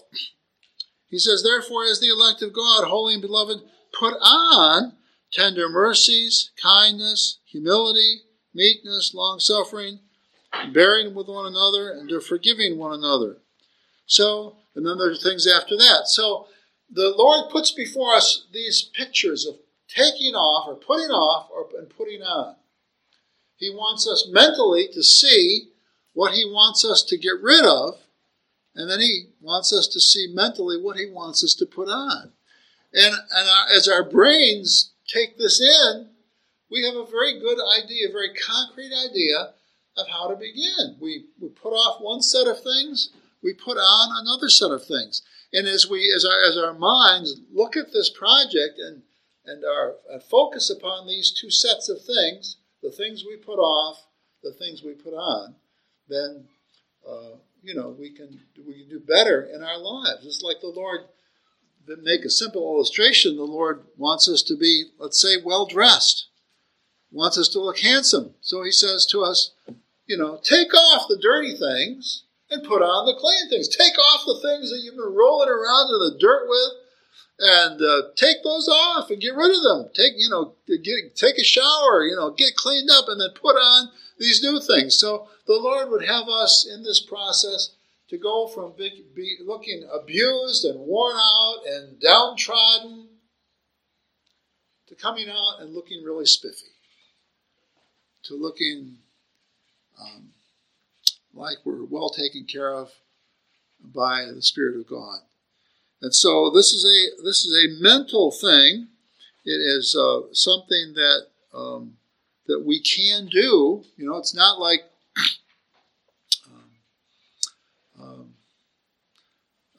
he 1.08 1.18
says, 1.18 1.42
Therefore, 1.42 1.84
as 1.84 2.00
the 2.00 2.08
elect 2.08 2.42
of 2.42 2.54
God, 2.54 2.88
holy 2.88 3.12
and 3.12 3.22
beloved, 3.22 3.58
put 3.98 4.14
on 4.14 4.94
tender 5.30 5.68
mercies, 5.68 6.50
kindness, 6.60 7.38
humility, 7.44 8.22
meekness, 8.54 9.12
long 9.14 9.38
suffering, 9.38 10.00
bearing 10.72 11.14
with 11.14 11.28
one 11.28 11.46
another, 11.46 11.90
and 11.90 12.10
forgiving 12.22 12.78
one 12.78 12.92
another. 12.92 13.36
So, 14.06 14.56
and 14.74 14.86
then 14.86 14.96
there's 14.96 15.22
things 15.22 15.46
after 15.46 15.76
that. 15.76 16.04
So, 16.06 16.46
the 16.90 17.14
Lord 17.14 17.50
puts 17.50 17.70
before 17.70 18.14
us 18.14 18.46
these 18.50 18.82
pictures 18.82 19.46
of 19.46 19.56
taking 19.88 20.34
off 20.34 20.68
or 20.68 20.74
putting 20.76 21.10
off 21.10 21.48
or, 21.50 21.68
and 21.78 21.90
putting 21.90 22.22
on. 22.22 22.56
He 23.56 23.70
wants 23.70 24.06
us 24.06 24.28
mentally 24.30 24.88
to 24.92 25.02
see 25.02 25.70
what 26.14 26.32
he 26.32 26.44
wants 26.44 26.84
us 26.84 27.02
to 27.04 27.18
get 27.18 27.40
rid 27.42 27.64
of, 27.64 27.98
and 28.74 28.90
then 28.90 29.00
he 29.00 29.30
wants 29.40 29.72
us 29.72 29.88
to 29.88 30.00
see 30.00 30.28
mentally 30.32 30.80
what 30.80 30.96
he 30.96 31.10
wants 31.10 31.42
us 31.42 31.54
to 31.54 31.66
put 31.66 31.88
on. 31.88 32.32
And, 32.92 33.14
and 33.14 33.48
our, 33.48 33.76
as 33.76 33.88
our 33.88 34.04
brains 34.04 34.92
take 35.06 35.38
this 35.38 35.60
in, 35.60 36.08
we 36.70 36.84
have 36.84 36.94
a 36.94 37.10
very 37.10 37.40
good 37.40 37.58
idea, 37.82 38.08
a 38.08 38.12
very 38.12 38.34
concrete 38.34 38.92
idea 38.92 39.54
of 39.96 40.06
how 40.08 40.28
to 40.28 40.36
begin. 40.36 40.96
We, 41.00 41.26
we 41.40 41.48
put 41.48 41.70
off 41.70 42.00
one 42.00 42.22
set 42.22 42.46
of 42.46 42.62
things, 42.62 43.10
we 43.42 43.54
put 43.54 43.76
on 43.76 44.20
another 44.20 44.48
set 44.48 44.70
of 44.70 44.84
things. 44.84 45.22
And 45.52 45.66
as 45.66 45.88
we 45.88 46.12
as 46.14 46.24
our 46.26 46.44
as 46.46 46.58
our 46.58 46.74
minds 46.74 47.40
look 47.50 47.76
at 47.76 47.92
this 47.92 48.10
project 48.10 48.78
and 48.78 49.02
and 49.48 49.64
our 49.64 49.96
and 50.10 50.22
focus 50.22 50.70
upon 50.70 51.06
these 51.06 51.30
two 51.30 51.50
sets 51.50 51.88
of 51.88 52.04
things, 52.04 52.56
the 52.82 52.90
things 52.90 53.24
we 53.24 53.36
put 53.36 53.58
off, 53.58 54.06
the 54.42 54.52
things 54.52 54.82
we 54.82 54.92
put 54.92 55.14
on, 55.14 55.54
then 56.08 56.44
uh, 57.08 57.36
you 57.62 57.74
know 57.74 57.88
we 57.98 58.10
can 58.10 58.40
we 58.66 58.74
can 58.74 58.88
do 58.88 59.00
better 59.00 59.42
in 59.42 59.62
our 59.62 59.78
lives. 59.78 60.26
It's 60.26 60.42
like 60.42 60.60
the 60.60 60.68
Lord. 60.68 61.00
Make 62.02 62.26
a 62.26 62.28
simple 62.28 62.74
illustration, 62.74 63.36
the 63.36 63.44
Lord 63.44 63.80
wants 63.96 64.28
us 64.28 64.42
to 64.42 64.54
be, 64.54 64.90
let's 64.98 65.18
say, 65.18 65.36
well 65.42 65.64
dressed, 65.64 66.26
wants 67.10 67.38
us 67.38 67.48
to 67.48 67.60
look 67.60 67.78
handsome. 67.78 68.34
So 68.42 68.62
He 68.62 68.72
says 68.72 69.06
to 69.06 69.22
us, 69.22 69.52
you 70.06 70.18
know, 70.18 70.38
take 70.42 70.74
off 70.74 71.08
the 71.08 71.16
dirty 71.16 71.56
things 71.56 72.24
and 72.50 72.62
put 72.62 72.82
on 72.82 73.06
the 73.06 73.18
clean 73.18 73.48
things. 73.48 73.68
Take 73.68 73.98
off 73.98 74.26
the 74.26 74.40
things 74.46 74.70
that 74.70 74.80
you've 74.82 74.96
been 74.96 75.14
rolling 75.14 75.48
around 75.48 75.88
in 75.94 76.00
the 76.00 76.18
dirt 76.18 76.46
with 76.46 76.72
and 77.38 77.80
uh, 77.80 78.02
take 78.16 78.42
those 78.42 78.68
off 78.68 79.10
and 79.10 79.20
get 79.20 79.34
rid 79.34 79.56
of 79.56 79.62
them. 79.62 79.90
Take 79.94 80.14
you 80.16 80.28
know 80.28 80.54
get 80.66 81.16
take 81.16 81.38
a 81.38 81.44
shower, 81.44 82.04
you 82.04 82.16
know, 82.16 82.30
get 82.30 82.56
cleaned 82.56 82.90
up, 82.90 83.06
and 83.08 83.20
then 83.20 83.30
put 83.34 83.56
on 83.56 83.90
these 84.18 84.42
new 84.42 84.60
things. 84.60 84.98
So 84.98 85.28
the 85.46 85.54
Lord 85.54 85.90
would 85.90 86.04
have 86.04 86.28
us 86.28 86.68
in 86.68 86.82
this 86.82 87.00
process 87.00 87.70
to 88.08 88.18
go 88.18 88.46
from 88.48 88.72
be, 88.76 89.36
looking 89.44 89.86
abused 89.92 90.64
and 90.64 90.80
worn 90.80 91.16
out 91.16 91.58
and 91.66 92.00
downtrodden 92.00 93.08
to 94.88 94.94
coming 94.94 95.28
out 95.28 95.60
and 95.60 95.74
looking 95.74 96.02
really 96.02 96.24
spiffy, 96.26 96.72
to 98.24 98.34
looking 98.34 98.96
um, 100.00 100.30
like 101.34 101.58
we're 101.64 101.84
well 101.84 102.08
taken 102.08 102.46
care 102.46 102.72
of 102.72 102.90
by 103.82 104.24
the 104.34 104.42
Spirit 104.42 104.76
of 104.76 104.86
God. 104.86 105.20
And 106.00 106.14
so 106.14 106.50
this 106.50 106.72
is 106.72 106.84
a 106.84 107.22
this 107.22 107.44
is 107.44 107.52
a 107.52 107.82
mental 107.82 108.30
thing. 108.30 108.88
It 109.44 109.50
is 109.50 109.96
uh, 109.98 110.32
something 110.32 110.94
that 110.94 111.26
um, 111.52 111.94
that 112.46 112.64
we 112.64 112.80
can 112.80 113.26
do. 113.26 113.84
You 113.96 114.06
know, 114.08 114.16
it's 114.16 114.34
not 114.34 114.60
like 114.60 114.84
um, 116.46 116.70
um, 118.00 118.34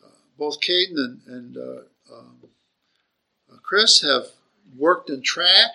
uh, 0.04 0.08
both 0.38 0.60
Caden 0.60 0.98
and, 0.98 1.22
and 1.28 1.58
uh, 1.58 2.14
um, 2.14 2.38
uh, 3.52 3.58
Chris 3.64 4.02
have 4.02 4.26
worked 4.78 5.10
in 5.10 5.22
track, 5.22 5.72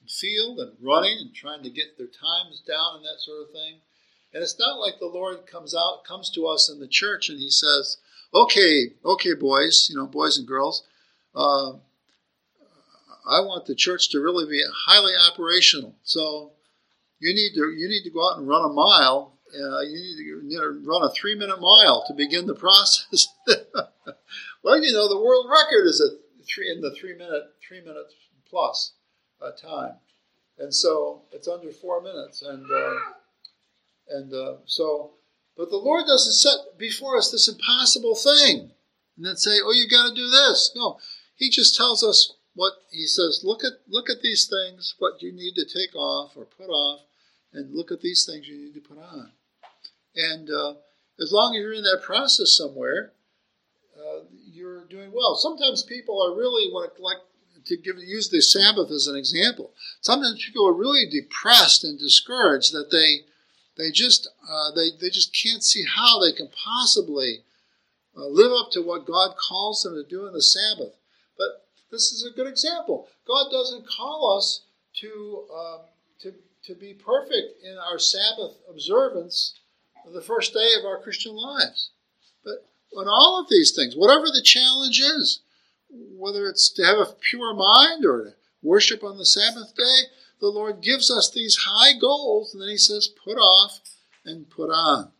and 0.00 0.10
field, 0.10 0.58
and 0.60 0.72
running, 0.80 1.18
and 1.18 1.34
trying 1.34 1.62
to 1.62 1.70
get 1.70 1.96
their 1.96 2.06
times 2.06 2.62
down 2.66 2.96
and 2.96 3.04
that 3.04 3.20
sort 3.20 3.42
of 3.42 3.50
thing. 3.50 3.76
And 4.34 4.42
it's 4.42 4.58
not 4.58 4.78
like 4.78 4.98
the 4.98 5.06
Lord 5.06 5.46
comes 5.46 5.74
out 5.74 6.04
comes 6.04 6.28
to 6.30 6.46
us 6.46 6.68
in 6.68 6.80
the 6.80 6.86
church 6.86 7.30
and 7.30 7.38
He 7.38 7.48
says 7.48 7.96
okay, 8.42 8.92
okay, 9.04 9.34
boys, 9.34 9.88
you 9.90 9.96
know, 9.96 10.06
boys 10.06 10.38
and 10.38 10.46
girls, 10.46 10.84
uh, 11.34 11.72
I 13.28 13.40
want 13.40 13.66
the 13.66 13.74
church 13.74 14.10
to 14.10 14.20
really 14.20 14.48
be 14.48 14.62
highly 14.86 15.12
operational. 15.30 15.96
So 16.04 16.52
you 17.18 17.34
need 17.34 17.54
to 17.54 17.74
you 17.76 17.88
need 17.88 18.04
to 18.04 18.10
go 18.10 18.30
out 18.30 18.38
and 18.38 18.48
run 18.48 18.64
a 18.64 18.72
mile. 18.72 19.32
Uh, 19.48 19.80
you, 19.80 19.94
need 19.94 20.16
to, 20.16 20.22
you 20.22 20.40
need 20.42 20.58
to 20.58 20.82
run 20.84 21.02
a 21.02 21.10
three 21.10 21.34
minute 21.34 21.60
mile 21.60 22.04
to 22.06 22.14
begin 22.14 22.46
the 22.46 22.54
process. 22.66 23.28
well, 24.62 24.82
you 24.82 24.92
know, 24.92 25.08
the 25.08 25.20
world 25.20 25.46
record 25.50 25.86
is 25.86 26.00
at 26.00 26.18
three 26.46 26.70
in 26.70 26.80
the 26.80 26.94
three 26.94 27.16
minute 27.16 27.54
three 27.66 27.80
minutes 27.80 28.14
plus 28.48 28.92
uh, 29.42 29.50
time, 29.50 29.94
and 30.58 30.72
so 30.72 31.22
it's 31.32 31.48
under 31.48 31.70
four 31.70 32.00
minutes, 32.00 32.42
and 32.42 32.64
uh, 32.70 32.94
and 34.10 34.32
uh, 34.32 34.54
so 34.66 35.15
but 35.56 35.70
the 35.70 35.76
Lord 35.76 36.06
doesn't 36.06 36.34
set 36.34 36.78
before 36.78 37.16
us 37.16 37.30
this 37.30 37.48
impossible 37.48 38.14
thing 38.14 38.72
and 39.16 39.26
then 39.26 39.36
say, 39.36 39.58
oh, 39.62 39.72
you've 39.72 39.90
got 39.90 40.08
to 40.08 40.14
do 40.14 40.28
this. 40.28 40.72
No, 40.76 40.98
He 41.34 41.50
just 41.50 41.76
tells 41.76 42.04
us 42.04 42.34
what 42.54 42.74
He 42.90 43.06
says. 43.06 43.40
Look 43.42 43.64
at 43.64 43.72
look 43.88 44.10
at 44.10 44.22
these 44.22 44.46
things, 44.48 44.94
what 44.98 45.22
you 45.22 45.32
need 45.32 45.54
to 45.54 45.64
take 45.64 45.94
off 45.94 46.32
or 46.36 46.44
put 46.44 46.68
off, 46.68 47.00
and 47.52 47.74
look 47.74 47.90
at 47.90 48.00
these 48.00 48.26
things 48.26 48.48
you 48.48 48.58
need 48.58 48.74
to 48.74 48.80
put 48.80 48.98
on. 48.98 49.32
And 50.14 50.50
uh, 50.50 50.74
as 51.20 51.32
long 51.32 51.54
as 51.54 51.60
you're 51.60 51.72
in 51.72 51.82
that 51.84 52.02
process 52.02 52.56
somewhere, 52.56 53.12
uh, 53.96 54.20
you're 54.30 54.84
doing 54.84 55.10
well. 55.12 55.36
Sometimes 55.36 55.82
people 55.82 56.22
are 56.22 56.36
really 56.36 56.70
want 56.70 56.94
to 56.96 57.02
like 57.02 57.18
to 57.66 57.76
give 57.76 57.96
use 57.98 58.28
the 58.28 58.40
Sabbath 58.40 58.90
as 58.90 59.06
an 59.06 59.16
example. 59.16 59.72
Sometimes 60.00 60.44
people 60.44 60.68
are 60.68 60.72
really 60.72 61.08
depressed 61.10 61.82
and 61.82 61.98
discouraged 61.98 62.72
that 62.72 62.90
they 62.90 63.26
they 63.76 63.90
just 63.90 64.28
uh, 64.48 64.70
they, 64.74 64.90
they 65.00 65.10
just 65.10 65.34
can't 65.34 65.62
see 65.62 65.84
how 65.84 66.20
they 66.20 66.32
can 66.32 66.48
possibly 66.48 67.40
uh, 68.16 68.26
live 68.26 68.52
up 68.52 68.70
to 68.72 68.80
what 68.80 69.06
God 69.06 69.34
calls 69.36 69.82
them 69.82 69.94
to 69.94 70.08
do 70.08 70.26
in 70.26 70.32
the 70.32 70.42
Sabbath. 70.42 70.94
But 71.36 71.66
this 71.90 72.12
is 72.12 72.24
a 72.24 72.34
good 72.34 72.46
example. 72.46 73.08
God 73.26 73.50
doesn't 73.50 73.86
call 73.86 74.36
us 74.36 74.62
to 75.00 75.44
um, 75.54 75.80
to, 76.22 76.34
to 76.64 76.74
be 76.74 76.94
perfect 76.94 77.62
in 77.62 77.76
our 77.78 77.98
Sabbath 77.98 78.56
observance 78.70 79.58
the 80.12 80.22
first 80.22 80.54
day 80.54 80.70
of 80.78 80.84
our 80.84 81.00
Christian 81.00 81.34
lives. 81.34 81.90
But 82.44 82.66
on 82.96 83.08
all 83.08 83.40
of 83.40 83.48
these 83.50 83.74
things, 83.74 83.96
whatever 83.96 84.26
the 84.26 84.42
challenge 84.42 85.00
is, 85.00 85.40
whether 85.90 86.46
it's 86.46 86.68
to 86.70 86.84
have 86.84 86.98
a 86.98 87.12
pure 87.20 87.54
mind 87.54 88.04
or 88.04 88.24
to 88.24 88.34
worship 88.62 89.02
on 89.02 89.18
the 89.18 89.26
Sabbath 89.26 89.74
day, 89.76 90.02
the 90.40 90.48
Lord 90.48 90.80
gives 90.82 91.10
us 91.10 91.30
these 91.30 91.56
high 91.68 91.98
goals, 91.98 92.52
and 92.52 92.62
then 92.62 92.68
He 92.68 92.76
says, 92.76 93.08
put 93.08 93.36
off 93.36 93.80
and 94.24 94.50
put 94.50 94.70
on. 94.70 95.12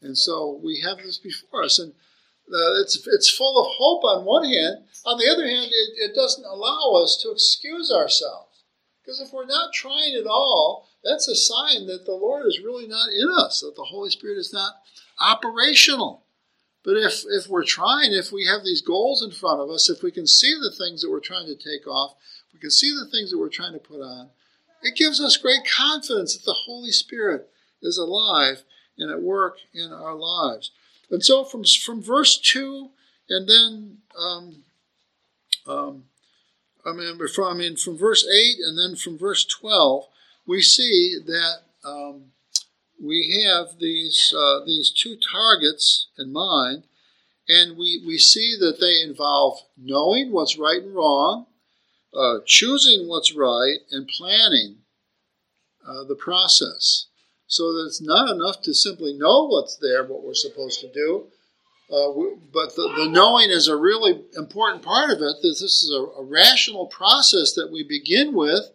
And 0.00 0.16
so 0.16 0.60
we 0.62 0.80
have 0.80 0.98
this 0.98 1.18
before 1.18 1.64
us. 1.64 1.78
And 1.78 1.92
uh, 1.92 2.80
it's, 2.80 3.06
it's 3.06 3.30
full 3.30 3.60
of 3.60 3.66
hope 3.78 4.04
on 4.04 4.24
one 4.24 4.44
hand. 4.44 4.84
On 5.04 5.18
the 5.18 5.30
other 5.30 5.46
hand, 5.46 5.70
it, 5.70 6.10
it 6.10 6.14
doesn't 6.14 6.44
allow 6.44 7.00
us 7.02 7.18
to 7.22 7.30
excuse 7.30 7.90
ourselves. 7.90 8.64
Because 9.02 9.20
if 9.20 9.32
we're 9.32 9.46
not 9.46 9.72
trying 9.72 10.14
at 10.14 10.26
all, 10.26 10.88
that's 11.02 11.28
a 11.28 11.34
sign 11.34 11.86
that 11.86 12.04
the 12.04 12.12
Lord 12.12 12.46
is 12.46 12.60
really 12.62 12.86
not 12.86 13.08
in 13.08 13.28
us, 13.38 13.60
that 13.60 13.74
the 13.76 13.84
Holy 13.84 14.10
Spirit 14.10 14.38
is 14.38 14.52
not 14.52 14.74
operational. 15.20 16.24
But 16.84 16.96
if, 16.96 17.24
if 17.28 17.48
we're 17.48 17.64
trying, 17.64 18.12
if 18.12 18.32
we 18.32 18.46
have 18.46 18.64
these 18.64 18.82
goals 18.82 19.22
in 19.22 19.30
front 19.30 19.60
of 19.60 19.70
us, 19.70 19.90
if 19.90 20.02
we 20.02 20.10
can 20.10 20.26
see 20.26 20.54
the 20.54 20.74
things 20.76 21.02
that 21.02 21.10
we're 21.10 21.20
trying 21.20 21.46
to 21.46 21.56
take 21.56 21.86
off, 21.86 22.14
we 22.52 22.60
can 22.60 22.70
see 22.70 22.92
the 22.92 23.10
things 23.10 23.30
that 23.30 23.38
we're 23.38 23.48
trying 23.48 23.72
to 23.72 23.78
put 23.78 24.00
on, 24.00 24.30
it 24.82 24.96
gives 24.96 25.20
us 25.20 25.36
great 25.36 25.62
confidence 25.64 26.36
that 26.36 26.44
the 26.44 26.64
Holy 26.66 26.90
Spirit 26.90 27.48
is 27.82 27.98
alive 27.98 28.62
and 28.96 29.10
at 29.10 29.22
work 29.22 29.58
in 29.72 29.92
our 29.92 30.14
lives. 30.14 30.70
And 31.10 31.24
so 31.24 31.44
from, 31.44 31.64
from 31.64 32.02
verse 32.02 32.38
2 32.38 32.90
and 33.30 33.48
then, 33.48 33.98
um, 34.18 34.62
um, 35.66 36.04
I 36.84 36.92
mean, 36.92 37.18
from, 37.28 37.44
I 37.44 37.54
mean, 37.54 37.76
from 37.76 37.98
verse 37.98 38.26
8 38.26 38.56
and 38.66 38.78
then 38.78 38.96
from 38.96 39.18
verse 39.18 39.44
12, 39.44 40.04
we 40.46 40.62
see 40.62 41.18
that 41.26 41.60
um, 41.84 42.32
we 43.02 43.44
have 43.46 43.78
these, 43.78 44.34
uh, 44.36 44.64
these 44.64 44.90
two 44.90 45.16
targets 45.16 46.08
in 46.18 46.32
mind, 46.32 46.84
and 47.48 47.76
we, 47.76 48.02
we 48.06 48.18
see 48.18 48.56
that 48.58 48.80
they 48.80 49.02
involve 49.02 49.60
knowing 49.76 50.32
what's 50.32 50.58
right 50.58 50.82
and 50.82 50.94
wrong, 50.94 51.46
uh, 52.18 52.40
choosing 52.44 53.08
what's 53.08 53.34
right, 53.34 53.78
and 53.90 54.08
planning 54.08 54.78
uh, 55.86 56.04
the 56.04 56.16
process. 56.16 57.06
So 57.46 57.72
that 57.72 57.86
it's 57.86 58.02
not 58.02 58.28
enough 58.28 58.60
to 58.62 58.74
simply 58.74 59.14
know 59.14 59.46
what's 59.46 59.76
there, 59.76 60.04
what 60.04 60.22
we're 60.22 60.34
supposed 60.34 60.80
to 60.80 60.92
do, 60.92 61.28
uh, 61.90 62.12
but 62.52 62.76
the, 62.76 62.92
the, 62.96 63.08
knowing 63.08 63.50
is 63.50 63.66
a 63.66 63.76
really 63.76 64.20
important 64.36 64.82
part 64.82 65.08
of 65.08 65.16
it. 65.16 65.20
That 65.20 65.38
this 65.42 65.62
is 65.62 65.90
a, 65.94 66.20
a 66.20 66.24
rational 66.24 66.86
process 66.86 67.54
that 67.54 67.70
we 67.72 67.82
begin 67.82 68.34
with 68.34 68.70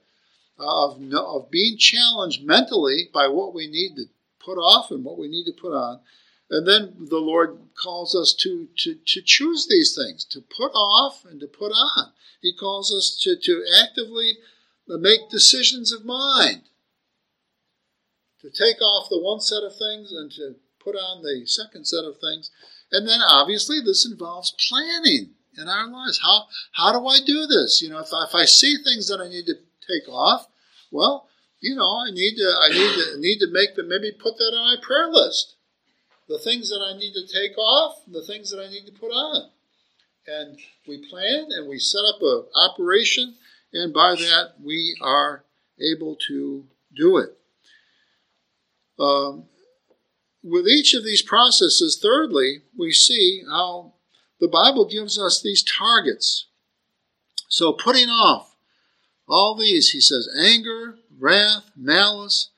uh, 0.60 0.86
of, 0.86 1.00
of 1.14 1.52
being 1.52 1.78
challenged 1.78 2.44
mentally 2.44 3.10
by 3.14 3.28
what 3.28 3.54
we 3.54 3.68
need 3.68 3.96
to 3.98 4.06
put 4.44 4.56
off 4.56 4.90
and 4.90 5.06
what 5.06 5.20
we 5.20 5.28
need 5.28 5.46
to 5.46 5.62
put 5.62 5.74
on. 5.74 6.00
And 6.54 6.68
then 6.68 7.08
the 7.10 7.20
Lord 7.20 7.58
calls 7.82 8.16
us 8.16 8.34
to, 8.42 8.68
to, 8.78 8.96
to 8.96 9.22
choose 9.22 9.68
these 9.68 9.96
things, 9.96 10.24
to 10.26 10.42
put 10.42 10.72
off 10.74 11.26
and 11.26 11.40
to 11.40 11.48
put 11.48 11.72
on. 11.72 12.12
He 12.42 12.54
calls 12.56 12.94
us 12.94 13.20
to, 13.24 13.36
to 13.36 13.64
actively 13.82 14.34
make 14.88 15.30
decisions 15.30 15.92
of 15.92 16.06
mind 16.06 16.64
to 18.44 18.50
take 18.50 18.82
off 18.82 19.10
the 19.10 19.20
one 19.20 19.40
set 19.40 19.64
of 19.64 19.76
things 19.76 20.12
and 20.12 20.30
to 20.32 20.56
put 20.84 20.96
on 20.96 21.24
the 21.24 21.48
second 21.48 21.88
set 21.88 22.04
of 22.04 22.20
things. 22.20 22.52
And 22.92 23.08
then 23.08 23.22
obviously 23.28 23.80
this 23.80 24.06
involves 24.06 24.54
planning 24.70 25.32
in 25.58 25.70
our 25.70 25.88
lives. 25.88 26.20
How 26.22 26.48
how 26.74 26.92
do 26.92 27.08
I 27.08 27.20
do 27.26 27.48
this? 27.48 27.82
You 27.82 27.90
know, 27.90 28.00
if 28.00 28.14
I, 28.14 28.26
if 28.26 28.36
I 28.36 28.46
see 28.46 28.76
things 28.78 29.08
that 29.08 29.22
I 29.22 29.30
need 29.30 29.46
to 29.46 29.56
take 29.88 30.10
off, 30.10 30.48
well, 30.92 31.30
you 31.62 31.74
know, 31.76 32.04
I 32.06 32.12
need 32.12 32.36
to 32.36 32.54
I 32.62 32.70
need 32.70 32.94
to 32.94 33.20
need 33.20 33.40
to 33.40 33.48
make 33.52 33.76
them 33.76 33.88
maybe 33.88 34.12
put 34.12 34.38
that 34.38 34.54
on 34.54 34.76
my 34.76 34.86
prayer 34.86 35.08
list. 35.08 35.56
The 36.28 36.40
things 36.40 36.70
that 36.70 36.82
I 36.82 36.98
need 36.98 37.14
to 37.14 37.28
take 37.28 37.58
off, 37.58 37.98
the 38.08 38.24
things 38.24 38.50
that 38.52 38.60
I 38.60 38.70
need 38.70 38.86
to 38.86 38.92
put 38.92 39.12
on. 39.12 39.50
And 40.26 40.58
we 40.88 41.06
plan 41.10 41.48
and 41.50 41.68
we 41.68 41.80
set 41.80 42.00
up 42.00 42.22
a 42.22 42.44
operation, 42.56 43.36
and 43.74 43.94
by 43.94 44.16
that 44.16 44.54
we 44.64 44.96
are 45.02 45.44
able 45.80 46.18
to 46.28 46.66
do 46.96 47.18
it. 47.18 47.38
Um, 48.98 49.46
with 50.44 50.68
each 50.68 50.94
of 50.94 51.04
these 51.04 51.22
processes, 51.22 52.00
thirdly, 52.02 52.62
we 52.78 52.92
see 52.92 53.44
how 53.50 53.94
the 54.40 54.48
Bible 54.48 54.86
gives 54.86 55.18
us 55.18 55.42
these 55.42 55.64
targets. 55.64 56.48
So, 57.48 57.72
putting 57.74 58.10
off 58.10 58.56
all 59.28 59.56
these, 59.56 59.92
he 59.92 60.02
says, 60.02 60.28
anger, 60.38 60.98
wrath, 61.18 61.72
malice, 61.76 62.50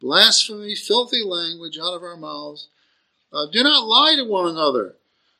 blasphemy, 0.00 0.74
filthy 0.74 1.22
language 1.22 1.78
out 1.78 1.94
of 1.94 2.02
our 2.02 2.16
mouths. 2.16 2.68
Uh, 3.34 3.46
do 3.50 3.64
not 3.64 3.86
lie 3.86 4.14
to 4.16 4.24
one 4.24 4.48
another. 4.48 4.94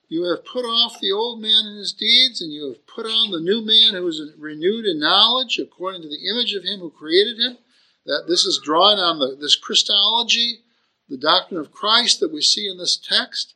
You 0.09 0.25
have 0.25 0.45
put 0.45 0.65
off 0.65 1.01
the 1.01 1.13
old 1.13 1.41
man 1.41 1.65
and 1.65 1.79
his 1.79 1.93
deeds, 1.93 2.43
and 2.43 2.53
you 2.53 2.67
have 2.69 2.87
put 2.87 3.07
on 3.07 3.31
the 3.31 3.41
new 3.41 3.65
man 3.65 3.95
who 3.95 4.07
is 4.09 4.21
renewed 4.37 4.85
in 4.85 4.99
knowledge 4.99 5.59
according 5.59 6.03
to 6.03 6.09
the 6.09 6.29
image 6.29 6.55
of 6.55 6.65
him 6.65 6.81
who 6.81 6.91
created 6.91 7.39
him. 7.39 7.59
That 8.05 8.25
this 8.29 8.45
is 8.45 8.61
drawing 8.63 8.99
on 8.99 9.21
the, 9.21 9.37
this 9.41 9.57
Christology, 9.57 10.59
the 11.09 11.17
doctrine 11.17 11.61
of 11.61 11.73
Christ 11.73 12.21
that 12.21 12.33
we 12.33 12.43
see 12.43 12.69
in 12.69 12.79
this 12.79 12.97
text, 12.97 13.55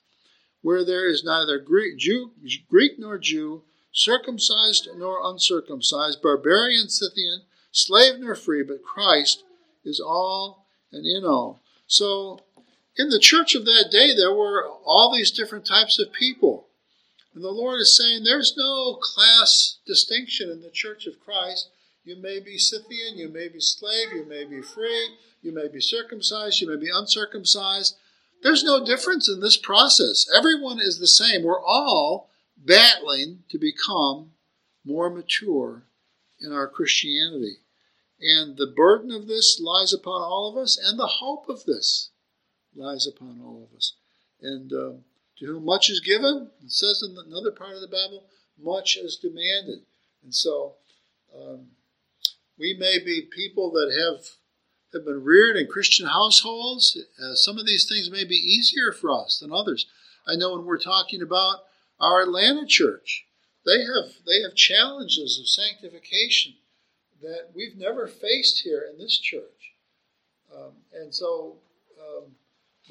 where 0.62 0.84
there 0.84 1.08
is 1.08 1.24
neither 1.24 1.58
Greek, 1.58 1.98
Jew, 1.98 2.30
Greek 2.70 2.92
nor 2.98 3.18
Jew, 3.18 3.62
circumcised 3.92 4.88
nor 4.96 5.18
uncircumcised, 5.24 6.22
barbarian, 6.22 6.88
Scythian, 6.88 7.42
slave 7.72 8.20
nor 8.20 8.34
free, 8.34 8.62
but 8.62 8.84
Christ 8.84 9.42
is 9.84 10.00
all 10.00 10.66
and 10.92 11.04
in 11.04 11.24
all. 11.24 11.60
So, 11.86 12.40
in 12.98 13.10
the 13.10 13.20
church 13.20 13.54
of 13.54 13.64
that 13.64 13.90
day, 13.92 14.14
there 14.14 14.34
were 14.34 14.68
all 14.84 15.14
these 15.14 15.30
different 15.30 15.64
types 15.64 16.00
of 16.00 16.12
people. 16.12 16.66
And 17.32 17.44
the 17.44 17.50
Lord 17.50 17.80
is 17.80 17.96
saying 17.96 18.24
there's 18.24 18.56
no 18.56 18.98
class 19.00 19.78
distinction 19.86 20.50
in 20.50 20.60
the 20.60 20.70
church 20.70 21.06
of 21.06 21.20
Christ. 21.20 21.70
You 22.04 22.16
may 22.16 22.40
be 22.40 22.58
Scythian, 22.58 23.16
you 23.16 23.28
may 23.28 23.46
be 23.46 23.60
slave, 23.60 24.12
you 24.12 24.24
may 24.24 24.44
be 24.44 24.60
free, 24.62 25.10
you 25.42 25.52
may 25.52 25.68
be 25.68 25.80
circumcised, 25.80 26.60
you 26.60 26.68
may 26.68 26.76
be 26.76 26.90
uncircumcised. 26.92 27.96
There's 28.42 28.64
no 28.64 28.84
difference 28.84 29.28
in 29.28 29.40
this 29.40 29.56
process. 29.56 30.26
Everyone 30.36 30.80
is 30.80 30.98
the 30.98 31.06
same. 31.06 31.44
We're 31.44 31.62
all 31.62 32.30
battling 32.56 33.44
to 33.50 33.58
become 33.58 34.32
more 34.84 35.10
mature 35.10 35.82
in 36.40 36.52
our 36.52 36.66
Christianity. 36.66 37.58
And 38.20 38.56
the 38.56 38.66
burden 38.66 39.12
of 39.12 39.28
this 39.28 39.60
lies 39.60 39.92
upon 39.92 40.20
all 40.22 40.50
of 40.50 40.60
us, 40.60 40.76
and 40.76 40.98
the 40.98 41.06
hope 41.06 41.48
of 41.48 41.64
this 41.64 42.10
lies 42.78 43.06
upon 43.06 43.40
all 43.44 43.68
of 43.70 43.76
us. 43.76 43.94
And 44.40 44.72
uh, 44.72 44.92
to 45.38 45.46
whom 45.46 45.64
much 45.64 45.90
is 45.90 46.00
given, 46.00 46.50
it 46.64 46.72
says 46.72 47.02
in 47.02 47.16
another 47.16 47.50
part 47.50 47.74
of 47.74 47.80
the 47.80 47.88
Bible, 47.88 48.24
much 48.60 48.96
is 48.96 49.16
demanded. 49.16 49.80
And 50.22 50.34
so, 50.34 50.74
um, 51.34 51.66
we 52.58 52.74
may 52.74 52.98
be 52.98 53.22
people 53.22 53.70
that 53.72 53.92
have 53.92 54.24
have 54.92 55.04
been 55.04 55.22
reared 55.22 55.56
in 55.56 55.66
Christian 55.66 56.06
households. 56.06 56.98
Uh, 57.22 57.34
some 57.34 57.58
of 57.58 57.66
these 57.66 57.86
things 57.86 58.10
may 58.10 58.24
be 58.24 58.34
easier 58.34 58.90
for 58.90 59.10
us 59.10 59.38
than 59.38 59.52
others. 59.52 59.86
I 60.26 60.34
know 60.34 60.56
when 60.56 60.64
we're 60.64 60.78
talking 60.78 61.22
about 61.22 61.64
our 62.00 62.22
Atlanta 62.22 62.66
church, 62.66 63.26
they 63.66 63.80
have 63.80 64.14
they 64.26 64.40
have 64.42 64.54
challenges 64.54 65.38
of 65.38 65.48
sanctification 65.48 66.54
that 67.22 67.50
we've 67.54 67.76
never 67.76 68.06
faced 68.06 68.62
here 68.62 68.84
in 68.90 68.98
this 68.98 69.18
church, 69.18 69.74
um, 70.54 70.72
and 70.92 71.14
so 71.14 71.56
um, 72.00 72.32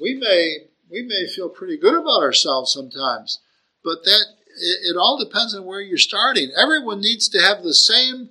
we 0.00 0.14
may 0.14 0.68
we 0.90 1.02
may 1.02 1.26
feel 1.26 1.48
pretty 1.48 1.76
good 1.76 1.94
about 1.94 2.22
ourselves 2.22 2.72
sometimes, 2.72 3.40
but 3.84 4.04
that 4.04 4.24
it, 4.60 4.94
it 4.94 4.96
all 4.96 5.18
depends 5.22 5.54
on 5.54 5.64
where 5.64 5.80
you're 5.80 5.98
starting. 5.98 6.50
Everyone 6.56 7.00
needs 7.00 7.28
to 7.30 7.40
have 7.40 7.62
the 7.62 7.74
same 7.74 8.30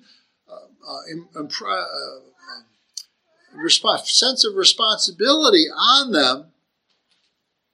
uh, 0.50 0.56
uh, 0.88 1.02
uh 3.56 3.98
sense 4.04 4.46
of 4.46 4.56
responsibility 4.56 5.66
on 5.70 6.12
them. 6.12 6.52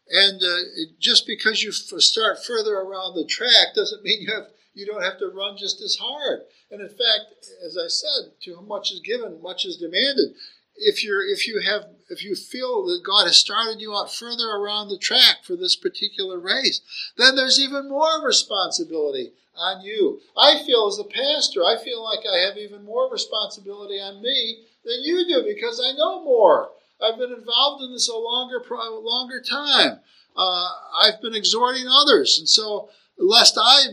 And 0.10 0.42
uh, 0.44 0.58
just 1.00 1.26
because 1.26 1.64
you 1.64 1.70
f- 1.70 2.02
start 2.02 2.44
further 2.46 2.76
around 2.76 3.16
the 3.16 3.26
track 3.26 3.74
doesn't 3.74 4.04
mean 4.04 4.22
you 4.22 4.34
have 4.34 4.48
you 4.74 4.86
don't 4.86 5.04
have 5.04 5.20
to 5.20 5.28
run 5.28 5.56
just 5.58 5.82
as 5.82 5.98
hard. 6.00 6.42
And 6.72 6.82
in 6.82 6.90
fact, 6.90 7.48
as 7.64 7.78
I 7.78 7.88
said, 7.88 8.32
to 8.42 8.56
whom 8.56 8.68
much 8.68 8.92
is 8.92 9.00
given, 9.00 9.42
much 9.42 9.66
is 9.66 9.78
demanded. 9.78 10.34
If 10.76 11.04
you're 11.04 11.26
if 11.26 11.48
you 11.48 11.62
have 11.62 11.86
if 12.10 12.24
you 12.24 12.36
feel 12.36 12.86
that 12.86 13.04
God 13.06 13.26
has 13.26 13.38
started 13.38 13.80
you 13.82 13.96
out 13.96 14.14
further 14.14 14.50
around 14.50 14.90
the 14.90 14.98
track 14.98 15.44
for 15.44 15.56
this 15.56 15.76
particular 15.76 16.40
race, 16.40 16.82
then 17.18 17.36
there's 17.36 17.60
even 17.60 17.90
more 17.90 18.26
responsibility 18.26 19.34
on 19.56 19.82
you. 19.82 20.20
I 20.38 20.64
feel 20.66 20.88
as 20.88 21.00
a 21.00 21.04
pastor, 21.04 21.62
I 21.64 21.78
feel 21.84 22.04
like 22.04 22.26
I 22.26 22.48
have 22.48 22.58
even 22.58 22.84
more 22.84 23.12
responsibility 23.12 24.00
on 24.00 24.22
me 24.22 24.66
than 24.84 25.04
you 25.04 25.26
do 25.28 25.44
because 25.44 25.80
I 25.84 25.96
know 25.96 26.24
more. 26.24 26.70
I've 27.02 27.18
been 27.18 27.34
involved 27.34 27.84
in 27.84 27.92
this 27.92 28.10
a 28.10 28.16
longer, 28.16 28.62
longer 28.70 29.42
time. 29.42 30.00
Uh, 30.36 30.70
I've 31.02 31.22
been 31.22 31.36
exhorting 31.36 31.86
others, 31.88 32.40
and 32.40 32.48
so 32.48 32.90
lest 33.18 33.58
I 33.62 33.86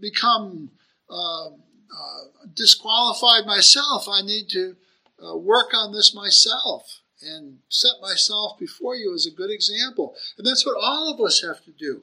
become 0.00 0.70
uh, 1.08 1.46
uh, 1.46 2.24
disqualified 2.54 3.46
myself, 3.46 4.06
I 4.08 4.22
need 4.22 4.48
to 4.50 4.76
uh, 5.22 5.36
work 5.36 5.72
on 5.74 5.92
this 5.92 6.14
myself 6.14 7.00
and 7.22 7.58
set 7.68 7.92
myself 8.02 8.58
before 8.58 8.94
you 8.94 9.14
as 9.14 9.26
a 9.26 9.30
good 9.30 9.50
example. 9.50 10.14
And 10.36 10.46
that's 10.46 10.66
what 10.66 10.76
all 10.80 11.12
of 11.12 11.20
us 11.20 11.42
have 11.42 11.64
to 11.64 11.70
do. 11.70 12.02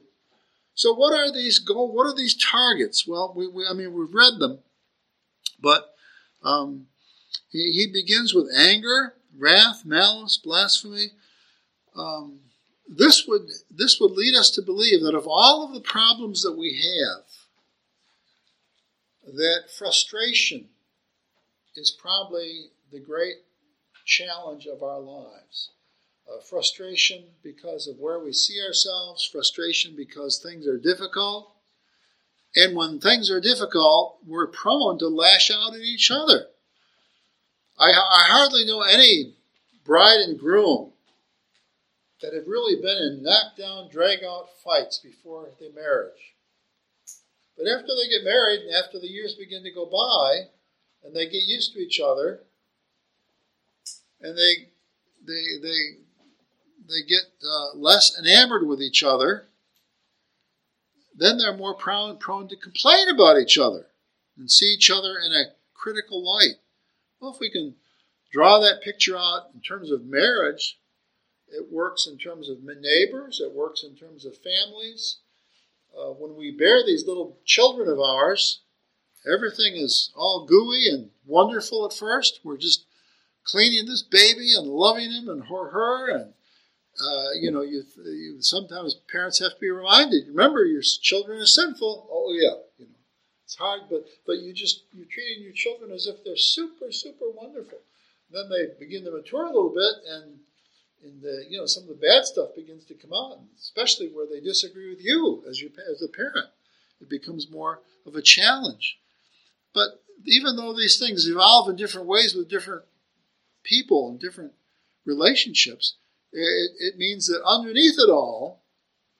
So, 0.74 0.92
what 0.92 1.14
are 1.14 1.32
these 1.32 1.60
goal? 1.60 1.94
What 1.94 2.06
are 2.06 2.16
these 2.16 2.36
targets? 2.36 3.06
Well, 3.06 3.32
we, 3.36 3.46
we 3.46 3.64
I 3.66 3.74
mean, 3.74 3.92
we've 3.92 4.12
read 4.12 4.40
them, 4.40 4.58
but 5.60 5.94
um, 6.42 6.86
he, 7.48 7.70
he 7.70 7.86
begins 7.92 8.34
with 8.34 8.50
anger, 8.56 9.14
wrath, 9.38 9.84
malice, 9.84 10.36
blasphemy. 10.36 11.12
Um, 11.94 12.40
this 12.88 13.24
would 13.28 13.48
this 13.70 14.00
would 14.00 14.12
lead 14.12 14.34
us 14.34 14.50
to 14.50 14.62
believe 14.62 15.02
that 15.02 15.14
of 15.14 15.28
all 15.28 15.64
of 15.64 15.72
the 15.72 15.80
problems 15.80 16.42
that 16.42 16.58
we 16.58 16.74
have, 16.74 17.24
that 19.34 19.70
frustration 19.76 20.68
is 21.76 21.90
probably 21.90 22.70
the 22.92 23.00
great 23.00 23.36
challenge 24.04 24.66
of 24.66 24.82
our 24.82 25.00
lives. 25.00 25.70
Uh, 26.26 26.40
frustration 26.40 27.24
because 27.42 27.86
of 27.86 27.98
where 27.98 28.18
we 28.18 28.32
see 28.32 28.58
ourselves, 28.66 29.28
frustration 29.30 29.94
because 29.96 30.38
things 30.38 30.66
are 30.66 30.78
difficult. 30.78 31.52
And 32.56 32.76
when 32.76 32.98
things 32.98 33.30
are 33.30 33.40
difficult, 33.40 34.18
we're 34.26 34.46
prone 34.46 34.98
to 35.00 35.08
lash 35.08 35.50
out 35.50 35.74
at 35.74 35.80
each 35.80 36.10
other. 36.10 36.46
I, 37.78 37.90
I 37.90 38.22
hardly 38.28 38.64
know 38.64 38.82
any 38.82 39.34
bride 39.84 40.20
and 40.20 40.38
groom 40.38 40.92
that 42.22 42.32
have 42.32 42.46
really 42.46 42.80
been 42.80 42.96
in 42.96 43.22
knockdown, 43.22 43.90
drag 43.90 44.24
out 44.24 44.48
fights 44.64 44.98
before 44.98 45.48
their 45.60 45.72
marriage. 45.72 46.34
But 47.56 47.66
after 47.68 47.88
they 47.88 48.08
get 48.08 48.24
married 48.24 48.60
and 48.60 48.74
after 48.74 48.98
the 48.98 49.10
years 49.10 49.34
begin 49.34 49.62
to 49.64 49.70
go 49.70 49.84
by 49.84 50.48
and 51.04 51.14
they 51.14 51.26
get 51.26 51.42
used 51.42 51.74
to 51.74 51.80
each 51.80 52.00
other 52.00 52.40
and 54.24 54.36
they 54.36 54.68
they 55.26 55.42
they 55.62 55.78
they 56.88 57.06
get 57.06 57.24
uh, 57.44 57.76
less 57.76 58.18
enamored 58.18 58.66
with 58.66 58.80
each 58.80 59.02
other, 59.02 59.46
then 61.16 61.38
they're 61.38 61.56
more 61.56 61.74
prone, 61.74 62.18
prone 62.18 62.48
to 62.48 62.56
complain 62.56 63.08
about 63.08 63.38
each 63.38 63.56
other 63.58 63.86
and 64.36 64.50
see 64.50 64.66
each 64.66 64.90
other 64.90 65.16
in 65.24 65.32
a 65.32 65.52
critical 65.74 66.24
light. 66.24 66.56
Well, 67.20 67.32
if 67.32 67.40
we 67.40 67.50
can 67.50 67.74
draw 68.32 68.58
that 68.60 68.82
picture 68.82 69.16
out 69.16 69.50
in 69.54 69.60
terms 69.60 69.90
of 69.90 70.04
marriage, 70.04 70.78
it 71.48 71.70
works 71.70 72.06
in 72.06 72.18
terms 72.18 72.48
of 72.48 72.58
neighbors, 72.62 73.40
it 73.40 73.52
works 73.52 73.84
in 73.84 73.94
terms 73.94 74.24
of 74.24 74.36
families. 74.38 75.18
Uh, 75.96 76.10
when 76.10 76.36
we 76.36 76.50
bear 76.50 76.84
these 76.84 77.06
little 77.06 77.38
children 77.44 77.88
of 77.88 78.00
ours, 78.00 78.62
everything 79.32 79.76
is 79.76 80.10
all 80.16 80.46
gooey 80.46 80.88
and 80.90 81.10
wonderful 81.24 81.86
at 81.86 81.92
first. 81.92 82.40
We're 82.42 82.56
just 82.56 82.86
cleaning 83.44 83.86
this 83.86 84.02
baby 84.02 84.54
and 84.54 84.66
loving 84.66 85.10
him 85.10 85.28
and 85.28 85.44
her, 85.44 85.70
her 85.70 86.10
and 86.10 86.34
uh, 87.00 87.32
you 87.40 87.50
know, 87.50 87.62
you, 87.62 87.82
you, 88.04 88.36
sometimes 88.40 88.94
parents 89.10 89.40
have 89.40 89.54
to 89.54 89.60
be 89.60 89.70
reminded. 89.70 90.28
Remember, 90.28 90.64
your 90.64 90.82
children 90.82 91.40
are 91.40 91.46
sinful. 91.46 92.08
Oh 92.10 92.32
yeah, 92.32 92.54
you 92.78 92.86
know, 92.86 92.98
it's 93.44 93.56
hard, 93.56 93.82
but 93.90 94.04
but 94.26 94.38
you 94.38 94.52
just 94.52 94.84
you're 94.92 95.06
treating 95.10 95.42
your 95.42 95.52
children 95.52 95.90
as 95.90 96.06
if 96.06 96.22
they're 96.24 96.36
super 96.36 96.92
super 96.92 97.26
wonderful. 97.34 97.78
Then 98.30 98.48
they 98.48 98.66
begin 98.78 99.04
to 99.04 99.10
mature 99.10 99.44
a 99.44 99.48
little 99.48 99.74
bit, 99.74 100.08
and 100.08 100.38
and 101.02 101.20
the 101.20 101.44
you 101.48 101.58
know 101.58 101.66
some 101.66 101.82
of 101.82 101.88
the 101.88 102.06
bad 102.06 102.24
stuff 102.26 102.54
begins 102.54 102.84
to 102.86 102.94
come 102.94 103.12
out, 103.12 103.40
especially 103.58 104.08
where 104.08 104.26
they 104.26 104.40
disagree 104.40 104.90
with 104.90 105.04
you 105.04 105.42
as 105.48 105.60
your 105.60 105.70
as 105.90 106.00
a 106.00 106.08
parent. 106.08 106.48
It 107.00 107.08
becomes 107.08 107.50
more 107.50 107.80
of 108.06 108.14
a 108.14 108.22
challenge. 108.22 108.98
But 109.74 110.00
even 110.24 110.54
though 110.54 110.72
these 110.72 110.96
things 110.96 111.26
evolve 111.26 111.68
in 111.68 111.74
different 111.74 112.06
ways 112.06 112.36
with 112.36 112.48
different 112.48 112.84
people 113.64 114.08
and 114.08 114.20
different 114.20 114.52
relationships, 115.04 115.96
it, 116.32 116.70
it 116.78 116.98
means 116.98 117.26
that 117.26 117.42
underneath 117.44 117.98
it 117.98 118.10
all, 118.10 118.62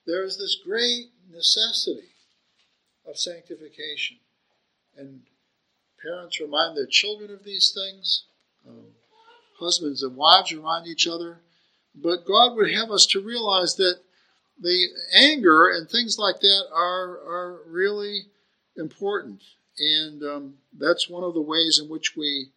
there 0.07 0.25
is 0.25 0.39
this 0.39 0.57
great 0.65 1.11
necessity 1.33 2.15
of 3.07 3.19
sanctification. 3.19 4.19
And 4.97 5.23
parents 6.03 6.41
remind 6.41 6.77
their 6.77 6.87
children 6.87 7.31
of 7.31 7.45
these 7.45 7.73
things. 7.75 8.25
Um, 8.69 8.87
husbands 9.59 10.03
and 10.03 10.17
wives 10.17 10.53
remind 10.53 10.87
each 10.87 11.07
other. 11.07 11.41
But 11.95 12.27
God 12.27 12.57
would 12.57 12.73
have 12.73 12.91
us 12.91 13.07
to 13.07 13.21
realize 13.21 13.77
that 13.77 14.01
the 14.61 14.89
anger 15.15 15.69
and 15.69 15.89
things 15.89 16.19
like 16.19 16.41
that 16.41 16.65
are, 16.73 17.11
are 17.11 17.61
really 17.67 18.27
important. 18.77 19.43
And 19.79 20.23
um, 20.23 20.55
that's 20.77 21.09
one 21.09 21.25
of 21.25 21.35
the 21.35 21.41
ways 21.41 21.81
in 21.83 21.89
which 21.89 22.17
we 22.17 22.49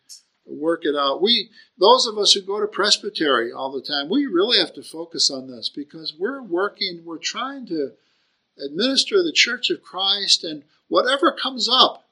work 0.47 0.81
it 0.83 0.95
out. 0.95 1.21
We, 1.21 1.49
those 1.77 2.05
of 2.07 2.17
us 2.17 2.33
who 2.33 2.41
go 2.41 2.59
to 2.59 2.67
presbytery 2.67 3.51
all 3.51 3.71
the 3.71 3.81
time, 3.81 4.09
we 4.09 4.25
really 4.25 4.57
have 4.59 4.73
to 4.73 4.83
focus 4.83 5.29
on 5.29 5.47
this 5.47 5.69
because 5.69 6.13
we're 6.17 6.41
working, 6.41 7.01
we're 7.05 7.17
trying 7.17 7.65
to 7.67 7.91
administer 8.63 9.21
the 9.21 9.33
Church 9.33 9.69
of 9.69 9.83
Christ, 9.83 10.43
and 10.43 10.63
whatever 10.87 11.31
comes 11.31 11.69
up, 11.69 12.07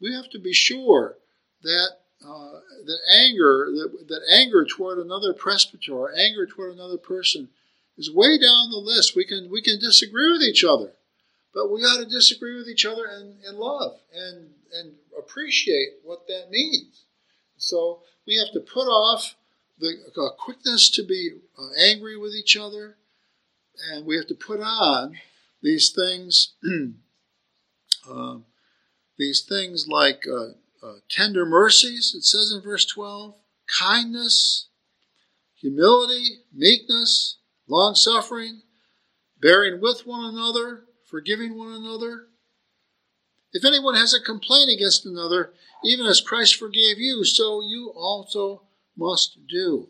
we 0.00 0.14
have 0.14 0.30
to 0.30 0.38
be 0.38 0.52
sure 0.52 1.16
that 1.62 1.96
uh, 2.22 2.60
that 2.84 2.98
anger, 3.10 3.68
that, 3.72 4.08
that 4.08 4.20
anger 4.30 4.66
toward 4.66 4.98
another 4.98 5.32
presbyter, 5.32 5.94
or 5.94 6.12
anger 6.14 6.46
toward 6.46 6.74
another 6.74 6.98
person, 6.98 7.48
is 7.96 8.12
way 8.12 8.38
down 8.38 8.70
the 8.70 8.76
list. 8.76 9.16
We 9.16 9.24
can 9.24 9.50
we 9.50 9.62
can 9.62 9.78
disagree 9.80 10.30
with 10.30 10.42
each 10.42 10.62
other, 10.62 10.92
but 11.54 11.72
we 11.72 11.82
got 11.82 11.98
to 11.98 12.04
disagree 12.04 12.56
with 12.56 12.68
each 12.68 12.84
other 12.84 13.06
in, 13.06 13.36
in 13.48 13.58
love 13.58 13.98
and 14.14 14.50
and 14.74 14.92
appreciate 15.18 15.94
what 16.04 16.26
that 16.28 16.50
means. 16.50 17.04
So 17.60 18.00
we 18.26 18.36
have 18.36 18.52
to 18.54 18.60
put 18.60 18.88
off 18.88 19.36
the 19.78 19.94
uh, 20.16 20.30
quickness 20.36 20.88
to 20.90 21.04
be 21.04 21.30
uh, 21.58 21.68
angry 21.78 22.16
with 22.16 22.32
each 22.34 22.56
other, 22.56 22.96
and 23.90 24.06
we 24.06 24.16
have 24.16 24.26
to 24.28 24.34
put 24.34 24.60
on 24.60 25.18
these 25.62 25.90
things, 25.90 26.54
uh, 28.10 28.38
these 29.18 29.42
things 29.42 29.86
like 29.88 30.24
uh, 30.26 30.86
uh, 30.86 30.94
tender 31.10 31.44
mercies. 31.44 32.14
It 32.16 32.24
says 32.24 32.50
in 32.50 32.62
verse 32.62 32.86
twelve, 32.86 33.34
kindness, 33.78 34.68
humility, 35.54 36.40
meekness, 36.54 37.36
long 37.68 37.94
suffering, 37.94 38.62
bearing 39.38 39.82
with 39.82 40.06
one 40.06 40.24
another, 40.24 40.84
forgiving 41.06 41.56
one 41.58 41.72
another. 41.72 42.26
If 43.52 43.64
anyone 43.64 43.96
has 43.96 44.14
a 44.14 44.24
complaint 44.24 44.70
against 44.70 45.04
another, 45.04 45.52
even 45.84 46.06
as 46.06 46.20
Christ 46.20 46.56
forgave 46.56 46.98
you, 46.98 47.24
so 47.24 47.60
you 47.60 47.92
also 47.94 48.62
must 48.96 49.46
do. 49.48 49.88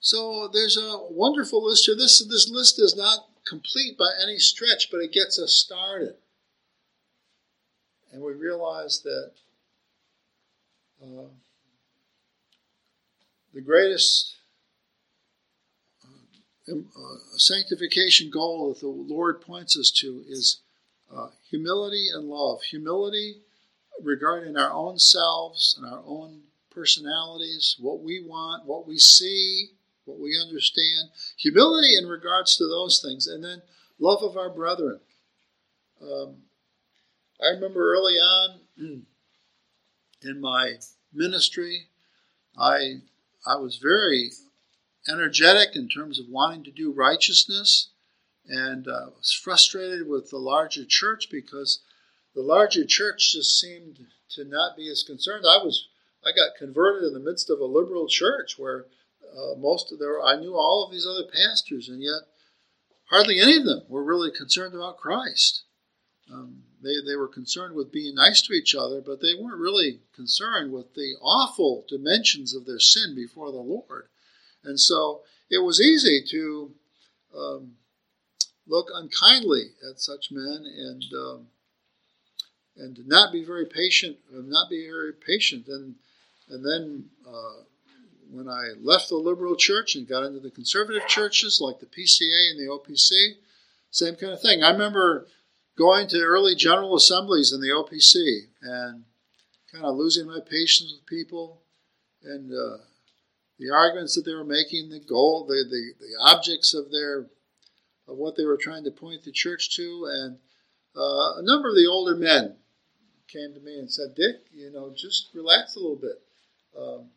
So 0.00 0.48
there's 0.52 0.78
a 0.78 0.98
wonderful 1.10 1.64
list 1.64 1.84
here. 1.84 1.94
This, 1.94 2.24
this 2.26 2.48
list 2.50 2.80
is 2.80 2.96
not 2.96 3.26
complete 3.46 3.98
by 3.98 4.10
any 4.22 4.38
stretch, 4.38 4.88
but 4.90 5.00
it 5.00 5.12
gets 5.12 5.38
us 5.38 5.52
started. 5.52 6.14
And 8.12 8.22
we 8.22 8.32
realize 8.32 9.02
that 9.02 9.32
uh, 11.02 11.28
the 13.54 13.60
greatest 13.60 14.36
uh, 16.04 16.74
uh, 16.74 17.16
sanctification 17.36 18.30
goal 18.30 18.68
that 18.68 18.80
the 18.80 18.88
Lord 18.88 19.42
points 19.42 19.78
us 19.78 19.90
to 20.00 20.24
is 20.28 20.60
uh, 21.14 21.28
humility 21.50 22.08
and 22.12 22.28
love. 22.28 22.62
Humility 22.62 23.42
regarding 24.02 24.56
our 24.56 24.72
own 24.72 24.98
selves 24.98 25.76
and 25.78 25.90
our 25.90 26.02
own 26.06 26.42
personalities, 26.70 27.76
what 27.78 28.02
we 28.02 28.24
want, 28.24 28.66
what 28.66 28.86
we 28.86 28.98
see, 28.98 29.70
what 30.04 30.18
we 30.18 30.38
understand. 30.40 31.10
Humility 31.38 31.96
in 31.96 32.06
regards 32.06 32.56
to 32.56 32.64
those 32.64 33.00
things. 33.00 33.26
And 33.26 33.44
then 33.44 33.62
love 33.98 34.22
of 34.22 34.36
our 34.36 34.50
brethren. 34.50 35.00
Um, 36.02 36.36
I 37.42 37.54
remember 37.54 37.92
early 37.92 38.14
on 38.14 38.60
in 40.22 40.40
my 40.40 40.74
ministry, 41.12 41.86
I, 42.58 43.00
I 43.46 43.56
was 43.56 43.76
very 43.76 44.30
energetic 45.08 45.76
in 45.76 45.88
terms 45.88 46.18
of 46.18 46.28
wanting 46.28 46.64
to 46.64 46.70
do 46.70 46.92
righteousness 46.92 47.88
and 48.46 48.88
uh, 48.88 49.06
was 49.16 49.32
frustrated 49.32 50.08
with 50.08 50.30
the 50.30 50.38
larger 50.38 50.84
church 50.84 51.28
because 51.30 51.80
the 52.34 52.42
larger 52.42 52.84
church 52.84 53.32
just 53.32 53.58
seemed 53.58 53.98
to 54.30 54.44
not 54.44 54.76
be 54.76 54.88
as 54.88 55.02
concerned. 55.02 55.44
I 55.48 55.62
was 55.62 55.88
I 56.24 56.32
got 56.32 56.56
converted 56.58 57.04
in 57.04 57.14
the 57.14 57.20
midst 57.30 57.50
of 57.50 57.60
a 57.60 57.64
liberal 57.64 58.06
church 58.06 58.58
where 58.58 58.86
uh, 59.36 59.54
most 59.58 59.92
of 59.92 59.98
there 59.98 60.22
I 60.22 60.36
knew 60.36 60.54
all 60.54 60.84
of 60.84 60.92
these 60.92 61.06
other 61.06 61.28
pastors, 61.32 61.88
and 61.88 62.02
yet 62.02 62.22
hardly 63.10 63.40
any 63.40 63.56
of 63.56 63.64
them 63.64 63.82
were 63.88 64.04
really 64.04 64.30
concerned 64.30 64.74
about 64.74 64.98
Christ. 64.98 65.64
Um, 66.32 66.62
they, 66.82 66.94
they 67.04 67.16
were 67.16 67.28
concerned 67.28 67.74
with 67.74 67.92
being 67.92 68.14
nice 68.14 68.40
to 68.42 68.52
each 68.52 68.74
other, 68.74 69.00
but 69.00 69.20
they 69.20 69.34
weren't 69.34 69.60
really 69.60 70.00
concerned 70.14 70.72
with 70.72 70.94
the 70.94 71.16
awful 71.20 71.84
dimensions 71.88 72.54
of 72.54 72.66
their 72.66 72.78
sin 72.78 73.14
before 73.14 73.50
the 73.50 73.58
Lord. 73.58 74.08
And 74.62 74.78
so 74.78 75.22
it 75.50 75.58
was 75.58 75.80
easy 75.80 76.22
to 76.30 76.70
um, 77.36 77.72
look 78.66 78.88
unkindly 78.94 79.72
at 79.88 80.00
such 80.00 80.28
men 80.30 80.64
and 80.64 81.04
um, 81.14 81.46
and 82.80 82.98
not 83.06 83.32
be 83.32 83.44
very 83.44 83.66
patient, 83.66 84.16
not 84.32 84.70
be 84.70 84.86
very 84.86 85.12
patient. 85.12 85.68
And 85.68 85.96
and 86.48 86.64
then 86.64 87.04
uh, 87.26 87.62
when 88.30 88.48
I 88.48 88.70
left 88.80 89.08
the 89.08 89.16
liberal 89.16 89.54
church 89.54 89.94
and 89.94 90.08
got 90.08 90.24
into 90.24 90.40
the 90.40 90.50
conservative 90.50 91.06
churches 91.06 91.60
like 91.60 91.78
the 91.78 91.86
PCA 91.86 92.50
and 92.50 92.58
the 92.58 92.70
OPC, 92.70 93.36
same 93.90 94.16
kind 94.16 94.32
of 94.32 94.40
thing. 94.40 94.62
I 94.62 94.70
remember 94.70 95.26
going 95.76 96.08
to 96.08 96.20
early 96.20 96.54
general 96.54 96.96
assemblies 96.96 97.52
in 97.52 97.60
the 97.60 97.68
OPC 97.68 98.48
and 98.62 99.04
kind 99.72 99.84
of 99.84 99.96
losing 99.96 100.26
my 100.26 100.40
patience 100.40 100.92
with 100.92 101.06
people 101.06 101.62
and 102.22 102.52
uh, 102.52 102.78
the 103.58 103.70
arguments 103.70 104.14
that 104.14 104.24
they 104.24 104.34
were 104.34 104.44
making, 104.44 104.90
the 104.90 105.00
goal, 105.00 105.44
the, 105.46 105.64
the, 105.68 105.92
the 106.00 106.14
objects 106.20 106.74
of 106.74 106.90
their 106.90 107.26
of 108.08 108.16
what 108.16 108.36
they 108.36 108.44
were 108.44 108.56
trying 108.56 108.82
to 108.82 108.90
point 108.90 109.22
the 109.22 109.30
church 109.30 109.76
to, 109.76 110.08
and 110.10 110.38
uh, 110.96 111.38
a 111.38 111.42
number 111.42 111.68
of 111.68 111.76
the 111.76 111.86
older 111.88 112.16
men 112.16 112.56
came 113.32 113.54
to 113.54 113.60
me 113.60 113.78
and 113.78 113.90
said, 113.90 114.14
"Dick, 114.14 114.46
you 114.52 114.70
know, 114.70 114.92
just 114.94 115.30
relax 115.34 115.76
a 115.76 115.80
little 115.80 115.96
bit." 115.96 116.22
Um, 116.76 117.10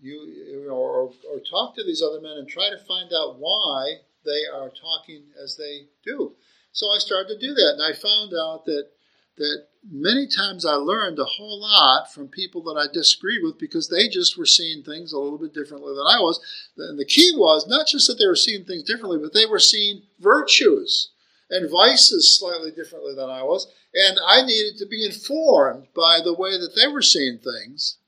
you, 0.00 0.20
you 0.24 0.66
know, 0.66 0.74
or, 0.74 1.12
or 1.30 1.40
talk 1.48 1.76
to 1.76 1.84
these 1.84 2.02
other 2.02 2.20
men 2.20 2.36
and 2.36 2.48
try 2.48 2.68
to 2.68 2.78
find 2.78 3.12
out 3.12 3.38
why 3.38 4.00
they 4.24 4.44
are 4.52 4.68
talking 4.68 5.22
as 5.42 5.56
they 5.56 5.86
do. 6.04 6.32
So 6.72 6.86
I 6.90 6.98
started 6.98 7.28
to 7.28 7.46
do 7.46 7.54
that, 7.54 7.74
and 7.78 7.82
I 7.82 7.92
found 7.92 8.32
out 8.34 8.64
that 8.66 8.88
that 9.36 9.66
many 9.90 10.26
times 10.26 10.66
I 10.66 10.74
learned 10.74 11.18
a 11.18 11.24
whole 11.24 11.60
lot 11.60 12.12
from 12.12 12.28
people 12.28 12.62
that 12.64 12.78
I 12.78 12.92
disagreed 12.92 13.40
with 13.42 13.58
because 13.58 13.88
they 13.88 14.08
just 14.08 14.36
were 14.36 14.46
seeing 14.46 14.82
things 14.82 15.12
a 15.12 15.18
little 15.18 15.38
bit 15.38 15.54
differently 15.54 15.94
than 15.94 16.06
I 16.06 16.20
was. 16.20 16.38
And 16.76 16.98
the 16.98 17.04
key 17.04 17.32
was 17.34 17.66
not 17.66 17.86
just 17.86 18.06
that 18.08 18.18
they 18.18 18.26
were 18.26 18.36
seeing 18.36 18.64
things 18.64 18.82
differently, 18.82 19.18
but 19.18 19.32
they 19.32 19.46
were 19.46 19.58
seeing 19.58 20.02
virtues 20.20 21.12
and 21.48 21.70
vices 21.70 22.38
slightly 22.38 22.70
differently 22.70 23.14
than 23.14 23.30
I 23.30 23.42
was. 23.42 23.72
And 23.94 24.18
I 24.26 24.42
needed 24.42 24.78
to 24.78 24.86
be 24.86 25.04
informed 25.04 25.88
by 25.94 26.20
the 26.24 26.32
way 26.32 26.52
that 26.52 26.74
they 26.74 26.86
were 26.86 27.02
seeing 27.02 27.38
things 27.38 27.98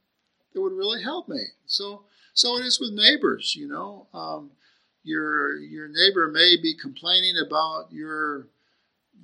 that 0.52 0.62
would 0.62 0.72
really 0.72 1.02
help 1.02 1.28
me. 1.28 1.42
So, 1.66 2.04
so 2.32 2.56
it 2.58 2.64
is 2.64 2.80
with 2.80 2.92
neighbors. 2.92 3.54
You 3.54 3.68
know, 3.68 4.06
um, 4.14 4.50
your 5.02 5.58
your 5.58 5.88
neighbor 5.88 6.30
may 6.32 6.56
be 6.60 6.74
complaining 6.74 7.36
about 7.36 7.92
your 7.92 8.48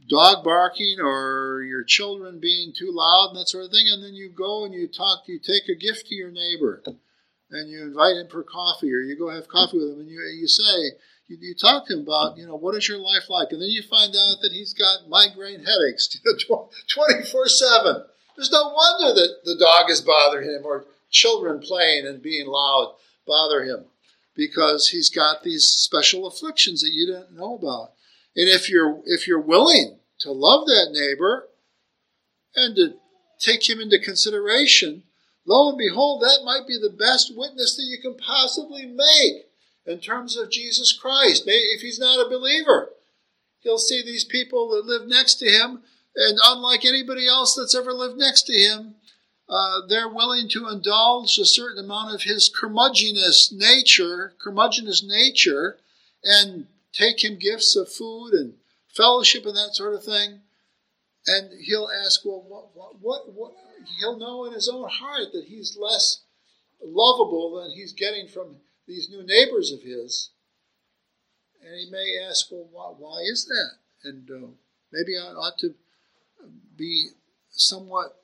dog 0.09 0.45
barking 0.45 0.99
or 1.01 1.63
your 1.63 1.85
children 1.85 2.41
being 2.41 2.73
too 2.77 2.91
loud 2.93 3.29
and 3.31 3.39
that 3.39 3.49
sort 3.49 3.65
of 3.65 3.71
thing, 3.71 3.87
and 3.91 4.03
then 4.03 4.15
you 4.15 4.29
go 4.29 4.65
and 4.65 4.75
you 4.75 4.87
talk, 4.87 5.23
you 5.27 5.39
take 5.39 5.69
a 5.69 5.75
gift 5.75 6.09
to 6.09 6.15
your 6.15 6.31
neighbor, 6.31 6.83
and 7.51 7.71
you 7.71 7.83
invite 7.83 8.17
him 8.17 8.29
for 8.29 8.43
coffee, 8.43 8.93
or 8.93 9.01
you 9.01 9.17
go 9.19 9.31
have 9.31 9.49
coffee 9.49 9.79
with 9.79 9.93
him, 9.93 10.01
and 10.01 10.11
you 10.11 10.21
you 10.39 10.47
say. 10.47 10.97
You, 11.31 11.39
you 11.41 11.55
talk 11.55 11.87
to 11.87 11.95
him 11.95 12.01
about, 12.01 12.37
you 12.37 12.45
know, 12.45 12.57
what 12.57 12.75
is 12.75 12.89
your 12.89 12.99
life 12.99 13.31
like? 13.31 13.53
And 13.53 13.63
then 13.63 13.69
you 13.69 13.83
find 13.83 14.11
out 14.17 14.39
that 14.43 14.51
he's 14.53 14.75
got 14.75 15.09
migraine 15.09 15.65
headaches 15.65 16.09
24 16.49 17.49
7. 17.49 18.05
There's 18.37 18.51
no 18.51 18.75
wonder 18.75 19.15
that 19.15 19.45
the 19.45 19.55
dog 19.55 19.91
is 19.91 20.01
bothering 20.01 20.51
him 20.51 20.63
or 20.65 20.87
children 21.09 21.61
playing 21.61 22.05
and 22.05 22.21
being 22.21 22.49
loud 22.49 22.95
bother 23.27 23.63
him 23.63 23.85
because 24.35 24.89
he's 24.89 25.09
got 25.09 25.45
these 25.45 25.65
special 25.65 26.27
afflictions 26.27 26.81
that 26.81 26.93
you 26.93 27.07
didn't 27.07 27.37
know 27.37 27.55
about. 27.55 27.93
And 28.35 28.49
if 28.49 28.69
you're 28.69 29.01
if 29.05 29.29
you're 29.29 29.41
willing 29.41 29.99
to 30.21 30.33
love 30.33 30.67
that 30.67 30.91
neighbor 30.93 31.49
and 32.57 32.75
to 32.75 32.95
take 33.39 33.69
him 33.69 33.81
into 33.81 34.01
consideration, 34.01 35.05
lo 35.47 35.69
and 35.69 35.79
behold, 35.79 36.23
that 36.23 36.43
might 36.45 36.67
be 36.67 36.77
the 36.77 36.91
best 36.97 37.33
witness 37.37 37.77
that 37.77 37.85
you 37.85 37.99
can 38.01 38.17
possibly 38.17 38.87
make 38.87 39.50
in 39.91 39.99
terms 39.99 40.37
of 40.37 40.51
Jesus 40.51 40.93
Christ. 40.93 41.45
If 41.47 41.83
he's 41.83 41.99
not 41.99 42.25
a 42.25 42.29
believer, 42.29 42.91
he'll 43.61 43.79
see 43.79 44.03
these 44.03 44.25
people 44.25 44.71
that 44.71 44.87
live 44.87 45.09
next 45.09 45.35
to 45.37 45.47
him, 45.47 45.83
and 46.15 46.39
unlike 46.43 46.85
anybody 46.85 47.27
else 47.27 47.55
that's 47.55 47.75
ever 47.75 47.93
lived 47.93 48.19
next 48.19 48.43
to 48.43 48.53
him, 48.53 48.95
uh, 49.49 49.81
they're 49.89 50.09
willing 50.09 50.49
to 50.49 50.69
indulge 50.69 51.37
a 51.39 51.45
certain 51.45 51.85
amount 51.85 52.15
of 52.15 52.23
his 52.23 52.49
curmudgeonous 52.49 53.53
nature, 53.53 54.33
curmudgeonous 54.39 55.03
nature, 55.03 55.79
and 56.23 56.67
take 56.93 57.25
him 57.25 57.37
gifts 57.37 57.75
of 57.75 57.93
food 57.93 58.33
and 58.33 58.55
fellowship 58.95 59.45
and 59.45 59.57
that 59.57 59.75
sort 59.75 59.95
of 59.95 60.05
thing. 60.05 60.41
And 61.27 61.51
he'll 61.67 61.89
ask, 62.05 62.25
well, 62.25 62.45
what, 62.47 62.69
what, 62.75 63.01
what, 63.01 63.35
what? 63.35 63.53
He'll 63.99 64.19
know 64.19 64.45
in 64.45 64.53
his 64.53 64.69
own 64.69 64.89
heart 64.89 65.33
that 65.33 65.47
he's 65.49 65.77
less 65.81 66.21
lovable 66.83 67.61
than 67.61 67.73
he's 67.73 67.93
getting 67.93 68.29
from 68.29 68.57
these 68.87 69.09
new 69.11 69.23
neighbors 69.25 69.73
of 69.73 69.83
his. 69.83 70.31
And 71.63 71.75
he 71.75 71.91
may 71.91 72.19
ask, 72.29 72.51
well, 72.51 72.69
why, 72.71 72.93
why 72.97 73.21
is 73.21 73.47
that? 73.47 73.73
And 74.05 74.31
uh, 74.31 74.49
maybe 74.93 75.17
I 75.17 75.33
ought 75.33 75.59
to 75.59 75.75
be 76.77 77.09
somewhat 77.51 78.21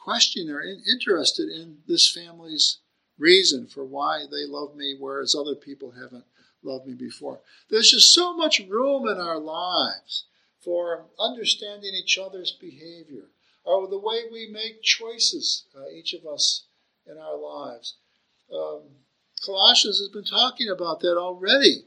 question 0.00 0.50
or 0.50 0.60
in, 0.60 0.82
interested 0.90 1.48
in 1.48 1.78
this 1.86 2.10
family's 2.10 2.78
reason 3.18 3.66
for 3.66 3.84
why 3.84 4.24
they 4.30 4.46
love 4.46 4.74
me, 4.74 4.96
whereas 4.98 5.34
other 5.34 5.54
people 5.54 5.92
haven't 5.92 6.24
loved 6.62 6.86
me 6.86 6.94
before. 6.94 7.40
There's 7.68 7.90
just 7.90 8.14
so 8.14 8.34
much 8.34 8.60
room 8.68 9.06
in 9.06 9.18
our 9.18 9.38
lives 9.38 10.24
for 10.58 11.06
understanding 11.18 11.92
each 11.94 12.18
other's 12.18 12.52
behavior 12.52 13.28
or 13.64 13.88
the 13.88 13.98
way 13.98 14.22
we 14.30 14.48
make 14.50 14.82
choices, 14.82 15.64
uh, 15.76 15.88
each 15.90 16.14
of 16.14 16.26
us 16.26 16.64
in 17.06 17.18
our 17.18 17.36
lives. 17.36 17.96
Um, 18.52 18.82
Colossians 19.44 19.98
has 19.98 20.08
been 20.08 20.24
talking 20.24 20.68
about 20.68 21.00
that 21.00 21.16
already, 21.16 21.84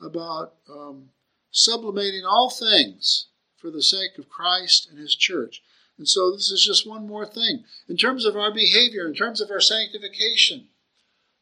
about 0.00 0.54
um, 0.68 1.10
sublimating 1.50 2.24
all 2.24 2.50
things 2.50 3.28
for 3.56 3.70
the 3.70 3.82
sake 3.82 4.18
of 4.18 4.28
Christ 4.28 4.88
and 4.90 4.98
His 4.98 5.14
church. 5.14 5.62
And 5.96 6.08
so 6.08 6.32
this 6.32 6.50
is 6.50 6.64
just 6.64 6.88
one 6.88 7.06
more 7.06 7.26
thing. 7.26 7.64
In 7.88 7.96
terms 7.96 8.24
of 8.24 8.36
our 8.36 8.52
behavior, 8.52 9.06
in 9.06 9.14
terms 9.14 9.40
of 9.40 9.50
our 9.50 9.60
sanctification, 9.60 10.68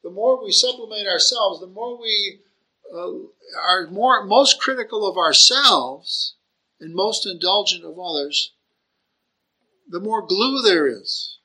the 0.02 0.10
more 0.10 0.42
we 0.42 0.52
sublimate 0.52 1.06
ourselves, 1.06 1.60
the 1.60 1.66
more 1.66 2.00
we 2.00 2.40
uh, 2.94 3.10
are 3.60 3.86
more 3.90 4.24
most 4.24 4.60
critical 4.60 5.06
of 5.06 5.16
ourselves 5.16 6.36
and 6.80 6.94
most 6.94 7.26
indulgent 7.26 7.84
of 7.84 7.98
others, 7.98 8.52
the 9.88 10.00
more 10.00 10.26
glue 10.26 10.62
there 10.62 10.86
is 10.86 11.38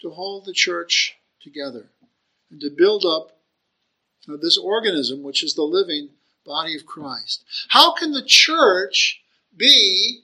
to 0.00 0.10
hold 0.10 0.44
the 0.44 0.52
church 0.52 1.16
together 1.42 1.90
and 2.50 2.60
to 2.60 2.70
build 2.70 3.04
up 3.04 3.38
uh, 4.28 4.36
this 4.40 4.58
organism, 4.58 5.22
which 5.22 5.42
is 5.42 5.54
the 5.54 5.62
living 5.62 6.10
body 6.44 6.74
of 6.76 6.86
Christ. 6.86 7.44
How 7.68 7.94
can 7.94 8.12
the 8.12 8.24
church 8.24 9.20
be 9.56 10.22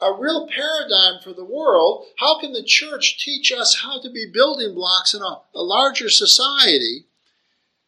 a 0.00 0.12
real 0.12 0.46
paradigm 0.46 1.20
for 1.22 1.32
the 1.32 1.44
world, 1.44 2.06
how 2.18 2.38
can 2.38 2.52
the 2.52 2.62
church 2.62 3.18
teach 3.24 3.52
us 3.52 3.80
how 3.82 4.00
to 4.00 4.10
be 4.10 4.30
building 4.32 4.74
blocks 4.74 5.14
in 5.14 5.22
a, 5.22 5.40
a 5.54 5.62
larger 5.62 6.10
society 6.10 7.06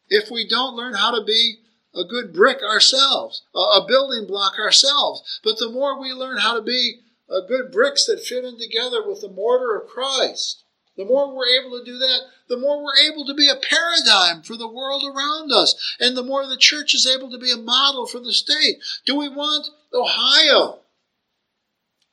if 0.09 0.31
we 0.31 0.47
don't 0.47 0.75
learn 0.75 0.93
how 0.93 1.11
to 1.11 1.23
be 1.23 1.57
a 1.93 2.03
good 2.03 2.33
brick 2.33 2.61
ourselves, 2.63 3.43
a, 3.53 3.59
a 3.59 3.85
building 3.87 4.25
block 4.25 4.57
ourselves? 4.57 5.39
But 5.43 5.59
the 5.59 5.69
more 5.69 5.99
we 5.99 6.11
learn 6.11 6.37
how 6.37 6.55
to 6.55 6.61
be 6.61 7.01
a 7.29 7.45
good 7.47 7.71
bricks 7.71 8.05
that 8.05 8.23
fit 8.23 8.45
in 8.45 8.57
together 8.57 9.07
with 9.07 9.21
the 9.21 9.29
mortar 9.29 9.75
of 9.75 9.89
Christ, 9.89 10.63
the 10.97 11.05
more 11.05 11.33
we're 11.33 11.61
able 11.61 11.77
to 11.77 11.85
do 11.85 11.97
that, 11.99 12.21
the 12.49 12.57
more 12.57 12.83
we're 12.83 13.11
able 13.11 13.25
to 13.25 13.33
be 13.33 13.49
a 13.49 13.55
paradigm 13.55 14.41
for 14.41 14.57
the 14.57 14.67
world 14.67 15.03
around 15.03 15.51
us, 15.51 15.95
and 15.99 16.17
the 16.17 16.23
more 16.23 16.45
the 16.45 16.57
church 16.57 16.93
is 16.93 17.07
able 17.07 17.29
to 17.29 17.37
be 17.37 17.51
a 17.51 17.57
model 17.57 18.07
for 18.07 18.19
the 18.19 18.33
state. 18.33 18.77
Do 19.05 19.15
we 19.15 19.29
want 19.29 19.69
Ohio 19.93 20.79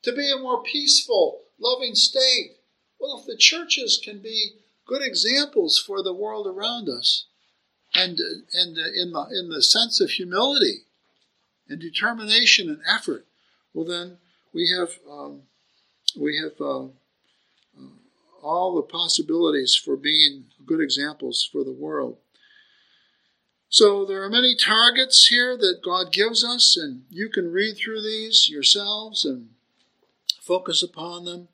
to 0.05 0.13
be 0.13 0.31
a 0.31 0.39
more 0.39 0.63
peaceful, 0.63 1.41
loving 1.59 1.95
state. 1.95 2.51
Well, 2.99 3.19
if 3.19 3.25
the 3.25 3.35
churches 3.35 3.99
can 4.01 4.19
be 4.19 4.51
good 4.85 5.01
examples 5.01 5.79
for 5.79 6.01
the 6.01 6.13
world 6.13 6.47
around 6.47 6.87
us, 6.87 7.25
and, 7.93 8.19
and 8.53 8.77
in, 8.77 9.11
the, 9.13 9.27
in 9.31 9.49
the 9.49 9.61
sense 9.61 9.99
of 9.99 10.11
humility 10.11 10.83
and 11.67 11.79
determination 11.79 12.69
and 12.69 12.79
effort, 12.87 13.25
well, 13.73 13.85
then 13.85 14.17
we 14.53 14.69
have, 14.77 14.99
um, 15.09 15.41
we 16.15 16.39
have 16.39 16.61
uh, 16.61 16.87
all 18.45 18.75
the 18.75 18.83
possibilities 18.83 19.73
for 19.75 19.97
being 19.97 20.45
good 20.65 20.79
examples 20.79 21.47
for 21.51 21.63
the 21.63 21.71
world. 21.71 22.17
So 23.69 24.05
there 24.05 24.23
are 24.23 24.29
many 24.29 24.55
targets 24.55 25.27
here 25.27 25.57
that 25.57 25.81
God 25.83 26.13
gives 26.13 26.45
us, 26.45 26.77
and 26.77 27.05
you 27.09 27.27
can 27.27 27.51
read 27.51 27.75
through 27.75 28.03
these 28.03 28.47
yourselves 28.47 29.25
and 29.25 29.49
focus 30.39 30.83
upon 30.83 31.25
them. 31.25 31.47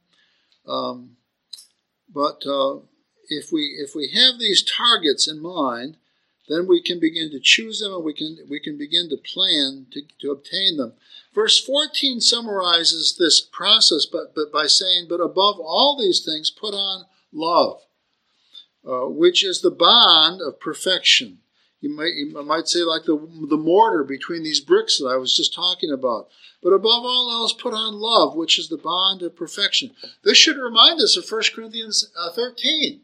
Um, 0.67 1.11
but 2.13 2.43
uh, 2.45 2.79
if 3.29 3.51
we 3.51 3.77
if 3.79 3.95
we 3.95 4.11
have 4.13 4.37
these 4.37 4.61
targets 4.61 5.27
in 5.27 5.41
mind, 5.41 5.95
then 6.51 6.67
we 6.67 6.81
can 6.81 6.99
begin 6.99 7.31
to 7.31 7.39
choose 7.39 7.79
them 7.79 7.93
and 7.93 8.03
we 8.03 8.13
can 8.13 8.37
we 8.49 8.59
can 8.59 8.77
begin 8.77 9.09
to 9.09 9.17
plan 9.17 9.87
to, 9.91 10.01
to 10.19 10.31
obtain 10.31 10.77
them. 10.77 10.93
Verse 11.33 11.63
14 11.63 12.19
summarizes 12.19 13.15
this 13.17 13.39
process 13.39 14.05
but, 14.05 14.35
but 14.35 14.51
by 14.51 14.67
saying, 14.67 15.07
But 15.09 15.21
above 15.21 15.59
all 15.59 15.97
these 15.97 16.23
things 16.23 16.51
put 16.51 16.73
on 16.73 17.05
love, 17.31 17.81
uh, 18.85 19.07
which 19.07 19.43
is 19.43 19.61
the 19.61 19.71
bond 19.71 20.41
of 20.41 20.59
perfection. 20.59 21.39
You 21.79 21.95
might, 21.95 22.13
you 22.13 22.43
might 22.43 22.67
say 22.67 22.81
like 22.81 23.05
the, 23.05 23.17
the 23.49 23.57
mortar 23.57 24.03
between 24.03 24.43
these 24.43 24.59
bricks 24.59 24.99
that 24.99 25.07
I 25.07 25.17
was 25.17 25.35
just 25.35 25.53
talking 25.53 25.91
about. 25.91 26.29
But 26.61 26.73
above 26.73 27.03
all 27.03 27.31
else, 27.31 27.53
put 27.53 27.73
on 27.73 27.95
love, 27.95 28.35
which 28.35 28.59
is 28.59 28.69
the 28.69 28.77
bond 28.77 29.23
of 29.23 29.35
perfection. 29.35 29.91
This 30.23 30.37
should 30.37 30.57
remind 30.57 31.01
us 31.01 31.17
of 31.17 31.27
1 31.27 31.41
Corinthians 31.55 32.11
uh, 32.15 32.31
13, 32.31 33.01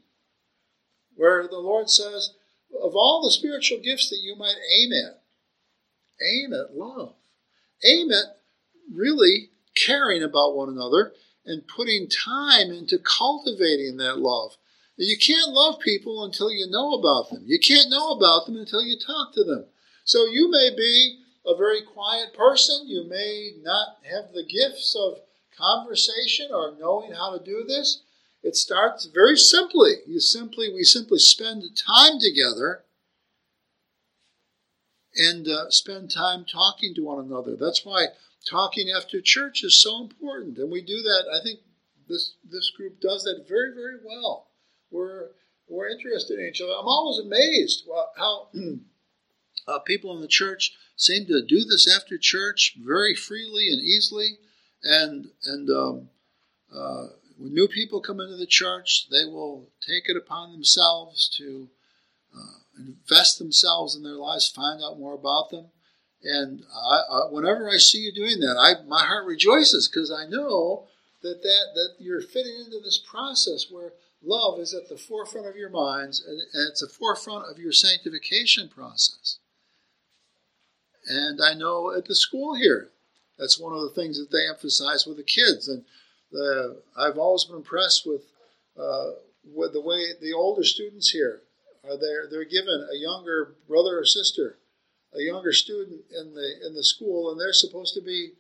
where 1.16 1.48
the 1.48 1.58
Lord 1.58 1.90
says, 1.90 2.36
of 2.74 2.96
all 2.96 3.22
the 3.24 3.32
spiritual 3.32 3.80
gifts 3.80 4.10
that 4.10 4.22
you 4.22 4.36
might 4.36 4.56
aim 4.80 4.92
at, 4.94 5.22
aim 6.22 6.54
at 6.54 6.76
love. 6.76 7.16
Aim 7.84 8.12
at 8.12 8.38
really 8.92 9.50
caring 9.76 10.24
about 10.24 10.56
one 10.56 10.70
another 10.70 11.14
and 11.46 11.68
putting 11.68 12.10
time 12.10 12.72
into 12.72 12.98
cultivating 12.98 13.98
that 13.98 14.20
love. 14.20 14.58
You 14.98 15.18
can't 15.18 15.52
love 15.52 15.80
people 15.80 16.24
until 16.26 16.52
you 16.52 16.68
know 16.70 16.94
about 16.94 17.30
them. 17.30 17.44
You 17.46 17.60
can't 17.60 17.90
know 17.90 18.12
about 18.12 18.46
them 18.46 18.58
until 18.58 18.82
you 18.82 18.98
talk 18.98 19.34
to 19.34 19.44
them. 19.44 19.66
So 20.04 20.26
you 20.26 20.50
may 20.50 20.72
be 20.76 21.20
a 21.46 21.56
very 21.56 21.82
quiet 21.82 22.34
person. 22.34 22.88
You 22.88 23.08
may 23.08 23.54
not 23.62 23.98
have 24.04 24.34
the 24.34 24.44
gifts 24.44 24.96
of 25.00 25.20
conversation 25.56 26.50
or 26.52 26.76
knowing 26.80 27.12
how 27.12 27.38
to 27.38 27.44
do 27.44 27.64
this. 27.68 28.04
It 28.44 28.56
starts 28.56 29.06
very 29.06 29.38
simply. 29.38 29.98
You 30.06 30.20
simply 30.20 30.74
we 30.74 30.84
simply 30.84 31.20
spend 31.20 31.64
time 31.76 32.20
together 32.20 32.84
and 35.16 35.48
uh, 35.48 35.70
spend 35.70 36.12
time 36.12 36.46
talking 36.46 36.94
to 36.96 37.04
one 37.04 37.24
another. 37.26 37.56
That's 37.56 37.84
why 37.84 38.08
talking 38.50 38.90
after 38.96 39.20
church 39.22 39.64
is 39.64 39.82
so 39.82 40.02
important, 40.02 40.58
and 40.58 40.72
we 40.72 40.82
do 40.82 41.02
that. 41.02 41.26
I 41.34 41.44
think 41.44 41.60
this 42.08 42.36
this 42.50 42.70
group 42.70 43.02
does 43.02 43.24
that 43.24 43.46
very 43.48 43.74
very 43.74 43.98
well. 44.04 44.48
We're 44.92 45.30
we're 45.68 45.90
interested 45.90 46.40
in 46.40 46.46
each 46.46 46.62
other. 46.62 46.72
I'm 46.72 46.88
always 46.88 47.20
amazed 47.20 47.88
how 48.18 48.50
uh, 49.68 49.80
people 49.80 50.16
in 50.16 50.22
the 50.22 50.28
church 50.28 50.74
seem 50.96 51.26
to 51.26 51.46
do 51.46 51.66
this 51.66 51.94
after 51.94 52.18
church 52.18 52.76
very 52.80 53.16
freely 53.16 53.70
and 53.70 53.82
easily, 53.82 54.38
and 54.84 55.28
and 55.44 55.70
um, 55.70 56.10
uh, 56.74 57.08
when 57.38 57.54
new 57.54 57.68
people 57.68 58.02
come 58.02 58.20
into 58.20 58.36
the 58.36 58.48
church, 58.48 59.08
they 59.12 59.26
will 59.26 59.70
take 59.86 60.04
it 60.08 60.18
upon 60.18 60.52
themselves 60.52 61.30
to 61.38 61.70
uh, 62.36 62.60
invest 62.78 63.40
themselves 63.40 63.96
in 63.96 64.04
their 64.04 64.14
lives, 64.14 64.50
find 64.50 64.82
out 64.84 65.00
more 65.00 65.14
about 65.14 65.50
them. 65.50 65.68
And 66.24 66.64
I, 66.76 67.02
I, 67.12 67.20
whenever 67.32 67.70
I 67.70 67.78
see 67.78 68.00
you 68.00 68.12
doing 68.12 68.40
that, 68.40 68.58
I, 68.58 68.86
my 68.88 69.06
heart 69.06 69.26
rejoices 69.28 69.88
because 69.88 70.12
I 70.12 70.26
know 70.28 70.88
that, 71.22 71.42
that 71.44 71.66
that 71.76 71.90
you're 72.00 72.22
fitting 72.22 72.56
into 72.66 72.80
this 72.84 72.98
process 72.98 73.68
where 73.70 73.94
love 74.24 74.60
is 74.60 74.74
at 74.74 74.90
the 74.90 74.98
forefront 74.98 75.48
of 75.48 75.56
your 75.56 75.70
minds 75.70 76.24
and, 76.26 76.40
and 76.54 76.70
it's 76.70 76.82
the 76.82 76.88
forefront 76.88 77.50
of 77.50 77.60
your 77.60 77.72
sanctification 77.72 78.68
process. 78.68 79.38
And 81.08 81.40
I 81.42 81.54
know 81.54 81.94
at 81.96 82.06
the 82.06 82.16
school 82.16 82.56
here, 82.56 82.90
that's 83.38 83.60
one 83.60 83.74
of 83.74 83.82
the 83.82 83.92
things 83.92 84.18
that 84.18 84.32
they 84.32 84.48
emphasize 84.48 85.06
with 85.06 85.18
the 85.18 85.24
kids. 85.24 85.68
And 85.68 85.86
the, 86.32 86.82
I've 86.98 87.18
always 87.18 87.46
been 87.46 87.58
impressed 87.58 88.06
with 88.06 88.22
uh, 88.78 89.12
with 89.44 89.74
the 89.74 89.82
way 89.82 90.14
the 90.22 90.34
older 90.34 90.64
students 90.64 91.10
here 91.10 91.42
are 91.84 91.98
they're, 91.98 92.28
they're 92.30 92.44
given 92.44 92.88
a 92.92 92.98
younger 92.98 93.56
brother 93.68 94.00
or 94.00 94.06
sister, 94.06 94.58
a 95.16 95.22
younger 95.22 95.54
student 95.54 96.02
in 96.12 96.34
the 96.34 96.68
in 96.68 96.74
the 96.76 96.84
school, 96.84 97.32
and 97.32 97.40
they're 97.40 97.54
supposed 97.54 97.94
to 97.96 98.02
be 98.02 98.34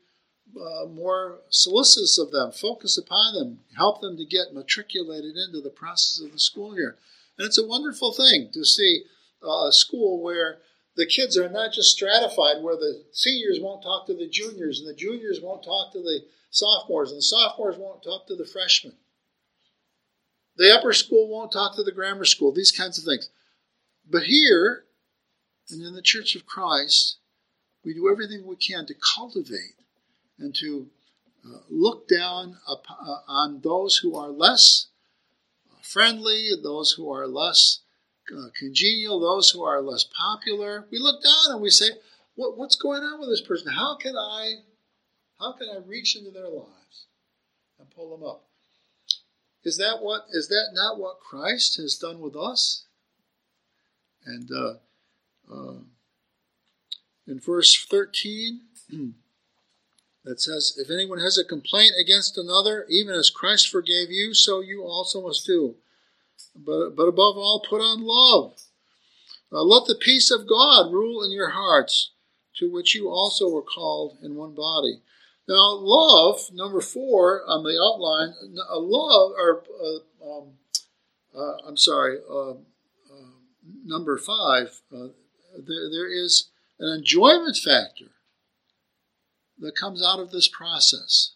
uh, 0.56 0.86
more 0.86 1.40
solicitous 1.50 2.18
of 2.18 2.32
them, 2.32 2.52
focus 2.52 2.98
upon 2.98 3.34
them, 3.34 3.60
help 3.76 4.02
them 4.02 4.18
to 4.18 4.26
get 4.26 4.54
matriculated 4.54 5.36
into 5.36 5.62
the 5.62 5.70
process 5.70 6.24
of 6.24 6.32
the 6.32 6.40
school 6.40 6.76
year. 6.76 6.98
And 7.38 7.46
it's 7.46 7.58
a 7.58 7.68
wonderful 7.68 8.14
thing 8.14 8.50
to 8.54 8.64
see 8.64 9.04
uh, 9.44 9.68
a 9.68 9.72
school 9.72 10.22
where 10.22 10.60
the 10.96 11.06
kids 11.06 11.38
are 11.38 11.50
not 11.50 11.74
just 11.74 11.92
stratified, 11.92 12.64
where 12.64 12.76
the 12.76 13.04
seniors 13.12 13.60
won't 13.62 13.84
talk 13.84 14.08
to 14.08 14.14
the 14.14 14.28
juniors, 14.28 14.80
and 14.80 14.88
the 14.88 14.96
juniors 14.96 15.40
won't 15.42 15.64
talk 15.64 15.92
to 15.94 16.00
the 16.00 16.22
sophomores, 16.50 17.12
and 17.12 17.18
the 17.18 17.24
sophomores 17.24 17.78
won't 17.78 18.04
talk 18.04 18.28
to 18.28 18.36
the 18.36 18.46
freshmen. 18.46 18.94
The 20.58 20.76
upper 20.76 20.94
school 20.94 21.30
won't 21.30 21.52
talk 21.52 21.76
to 21.76 21.84
the 21.84 21.92
grammar 21.92 22.26
school, 22.26 22.52
these 22.52 22.72
kinds 22.72 22.98
of 22.98 23.04
things. 23.04 23.30
But 24.10 24.24
here, 24.24 24.86
and 25.70 25.86
in 25.86 25.94
the 25.94 26.02
Church 26.02 26.36
of 26.36 26.46
Christ, 26.46 27.18
we 27.84 27.94
do 27.94 28.10
everything 28.10 28.46
we 28.46 28.56
can 28.56 28.86
to 28.88 28.96
cultivate 29.16 29.76
and 30.40 30.56
to 30.56 30.88
uh, 31.46 31.60
look 31.70 32.08
down 32.08 32.58
upon, 32.68 32.98
uh, 33.08 33.20
on 33.28 33.62
those 33.62 33.98
who 33.98 34.16
are 34.16 34.30
less 34.30 34.88
friendly, 35.82 36.52
those 36.62 36.92
who 36.92 37.12
are 37.12 37.28
less 37.28 37.80
uh, 38.36 38.48
congenial, 38.58 39.20
those 39.20 39.52
who 39.52 39.64
are 39.64 39.82
less 39.82 40.04
popular. 40.04 40.86
We 40.92 41.00
look 41.00 41.24
down 41.24 41.54
and 41.54 41.62
we 41.62 41.70
say, 41.70 41.92
what, 42.36 42.58
"What's 42.58 42.76
going 42.76 43.04
on 43.04 43.20
with 43.20 43.30
this 43.30 43.42
person? 43.42 43.72
How 43.72 43.96
can 43.96 44.16
I, 44.18 44.56
how 45.40 45.54
can 45.54 45.70
I 45.70 45.80
reach 45.86 46.16
into 46.16 46.32
their 46.32 46.50
lives 46.50 47.06
and 47.80 47.90
pull 47.90 48.18
them 48.18 48.28
up?" 48.28 48.46
Is 49.64 49.78
that 49.78 50.02
what 50.02 50.26
is 50.32 50.48
that 50.48 50.70
not 50.74 51.00
what 51.00 51.20
Christ 51.20 51.78
has 51.78 51.96
done 51.96 52.20
with 52.20 52.36
us? 52.36 52.86
And 54.26 54.50
uh, 54.52 54.74
uh, 55.52 55.80
in 57.28 57.40
verse 57.40 57.86
13, 57.86 58.62
that 60.24 60.42
says, 60.42 60.78
If 60.78 60.90
anyone 60.90 61.20
has 61.20 61.38
a 61.38 61.46
complaint 61.46 61.94
against 62.02 62.38
another, 62.38 62.86
even 62.90 63.14
as 63.14 63.30
Christ 63.30 63.70
forgave 63.70 64.10
you, 64.10 64.34
so 64.34 64.62
you 64.62 64.84
also 64.84 65.22
must 65.22 65.46
do. 65.46 65.76
But, 66.56 66.96
but 66.96 67.08
above 67.08 67.38
all, 67.38 67.66
put 67.68 67.82
on 67.82 68.02
love. 68.02 68.60
Uh, 69.52 69.64
let 69.64 69.88
the 69.88 69.96
peace 69.96 70.30
of 70.30 70.48
God 70.48 70.92
rule 70.92 71.24
in 71.24 71.32
your 71.32 71.52
hearts, 71.52 72.12
to 72.58 72.70
which 72.70 72.94
you 72.96 73.10
also 73.10 73.50
were 73.50 73.62
called 73.62 74.18
in 74.22 74.36
one 74.36 74.54
body. 74.54 75.02
Now, 75.48 75.76
love, 75.76 76.42
number 76.52 76.82
four 76.82 77.42
on 77.48 77.64
the 77.64 77.80
outline, 77.82 78.34
love, 78.70 79.32
or 79.38 79.64
uh, 79.82 80.40
um, 80.40 80.54
uh, 81.36 81.68
I'm 81.68 81.78
sorry, 81.78 82.18
uh, 82.30 82.56
number 83.86 84.18
five, 84.18 84.82
uh, 84.94 85.08
there, 85.56 85.90
there 85.90 86.12
is 86.12 86.50
an 86.80 86.94
enjoyment 86.98 87.58
factor 87.58 88.12
that 89.60 89.76
comes 89.76 90.04
out 90.04 90.20
of 90.20 90.32
this 90.32 90.48
process. 90.48 91.34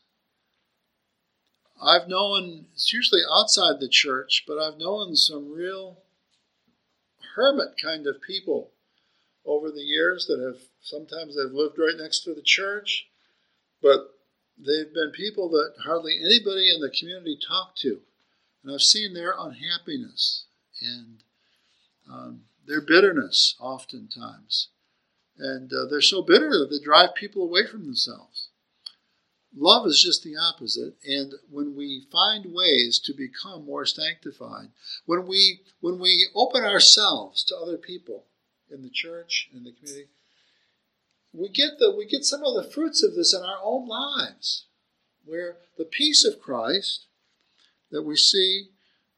I've 1.82 2.08
known, 2.08 2.65
it's 2.74 2.93
usually 2.93 3.21
outside 3.34 3.80
the 3.80 3.89
church, 3.89 4.43
but 4.47 4.60
I've 4.60 4.78
known 4.78 5.15
some 5.15 5.52
real 5.52 5.97
hermit 7.36 7.76
kind 7.82 8.06
of 8.06 8.21
people 8.21 8.71
over 9.45 9.71
the 9.71 9.82
years 9.82 10.28
that 10.28 10.39
have 10.39 10.62
sometimes 10.82 11.36
they've 11.36 11.52
lived 11.52 11.80
right 11.80 11.95
next 11.97 12.19
to 12.26 12.36
the 12.36 12.43
church, 12.43 13.08
but 13.82 14.15
they've 14.58 14.94
been 14.94 15.12
people 15.12 15.50
that 15.50 15.74
hardly 15.84 16.17
anybody 16.24 16.74
in 16.74 16.82
the 16.82 16.89
community 16.89 17.38
talked 17.38 17.80
to. 17.80 18.02
And 18.63 18.74
I've 18.74 18.82
seen 18.82 19.13
their 19.13 19.34
unhappiness 19.38 20.46
and 20.82 21.24
um, 22.10 22.41
their 22.67 22.82
bitterness, 22.82 23.56
oftentimes. 23.60 24.70
And 25.38 25.72
uh, 25.74 25.86
they're 25.89 26.02
so 26.02 26.22
bitter 26.22 26.52
that 26.52 26.70
they 26.70 26.84
drive 26.84 27.15
people 27.15 27.44
away 27.44 27.65
from 27.65 27.86
themselves. 27.86 28.50
Love 29.56 29.86
is 29.86 30.02
just 30.02 30.24
the 30.24 30.38
opposite. 30.38 30.96
And 31.06 31.34
when 31.50 31.76
we 31.76 32.06
find 32.12 32.54
ways 32.54 33.00
to 33.00 33.13
become 33.13 33.65
more 33.65 33.86
sanctified, 33.86 34.70
when 35.06 35.28
we 35.28 35.62
when 35.82 36.00
we 36.00 36.28
open 36.34 36.63
ourselves 36.63 37.44
to 37.46 37.58
other 37.58 37.78
people 37.78 38.26
in 38.70 38.82
the 38.82 38.89
church, 38.89 39.50
in 39.54 39.63
the 39.63 39.74
community, 39.74 40.10
we 41.34 41.50
get 41.50 41.80
the 41.80 41.94
we 41.96 42.06
get 42.06 42.26
some 42.26 42.44
of 42.44 42.56
the 42.56 42.70
fruits 42.70 43.04
of 43.04 43.15
this 43.15 43.34
in 43.34 43.41
our 43.41 43.60
own 43.63 43.88
lives, 43.88 44.65
where 45.26 45.58
the 45.78 45.86
peace 45.86 46.26
of 46.26 46.41
Christ 46.41 47.06
that 47.91 48.04
we 48.04 48.15
see 48.15 48.70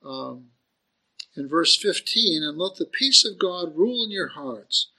um, 0.04 0.48
in 1.36 1.48
verse 1.48 1.76
15, 1.76 2.44
and 2.44 2.58
let 2.58 2.76
the 2.76 2.86
peace 2.86 3.26
of 3.26 3.40
God 3.40 3.76
rule 3.76 4.04
in 4.04 4.12
your 4.12 4.30
hearts, 4.30 4.90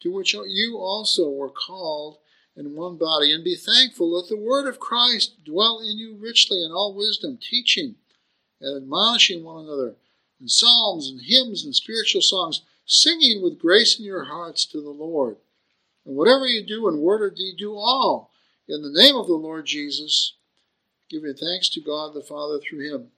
to 0.00 0.12
which 0.12 0.34
you 0.34 0.78
also 0.78 1.30
were 1.30 1.50
called 1.50 2.18
in 2.56 2.74
one 2.74 2.96
body, 2.96 3.32
and 3.32 3.44
be 3.44 3.56
thankful. 3.56 4.10
Let 4.10 4.28
the 4.28 4.36
word 4.36 4.66
of 4.66 4.80
Christ 4.80 5.44
dwell 5.44 5.80
in 5.80 5.98
you 5.98 6.14
richly 6.14 6.62
in 6.62 6.70
all 6.70 6.94
wisdom, 6.94 7.38
teaching 7.38 7.96
and 8.60 8.76
admonishing 8.76 9.42
one 9.42 9.64
another 9.64 9.96
in 10.40 10.48
psalms 10.48 11.08
and 11.08 11.20
hymns 11.22 11.64
and 11.64 11.74
spiritual 11.74 12.22
songs, 12.22 12.62
singing 12.84 13.42
with 13.42 13.58
grace 13.58 13.98
in 13.98 14.04
your 14.04 14.24
hearts 14.24 14.64
to 14.66 14.80
the 14.80 14.90
Lord. 14.90 15.36
And 16.04 16.16
whatever 16.16 16.46
you 16.46 16.64
do 16.66 16.88
in 16.88 17.00
word 17.00 17.22
or 17.22 17.30
deed, 17.30 17.56
do 17.58 17.74
all 17.74 18.30
in 18.68 18.82
the 18.82 18.92
name 18.92 19.16
of 19.16 19.26
the 19.26 19.34
Lord 19.34 19.66
Jesus, 19.66 20.34
giving 21.10 21.34
thanks 21.34 21.68
to 21.70 21.80
God 21.80 22.14
the 22.14 22.22
Father 22.22 22.58
through 22.58 22.92
him. 22.92 23.08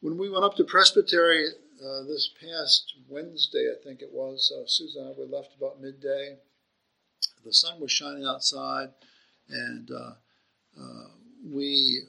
When 0.00 0.18
we 0.18 0.30
went 0.30 0.44
up 0.44 0.56
to 0.56 0.64
Presbytery 0.64 1.46
uh, 1.82 2.02
this 2.04 2.30
past 2.40 2.94
Wednesday, 3.08 3.68
I 3.70 3.82
think 3.82 4.00
it 4.00 4.12
was, 4.12 4.52
uh, 4.54 4.64
Susan 4.66 5.02
and 5.02 5.14
I, 5.14 5.18
we 5.18 5.26
left 5.26 5.56
about 5.56 5.80
midday. 5.80 6.36
The 7.44 7.52
sun 7.52 7.80
was 7.80 7.92
shining 7.92 8.24
outside, 8.24 8.88
and 9.48 9.90
uh, 9.90 10.12
uh, 10.80 11.08
we 11.44 12.02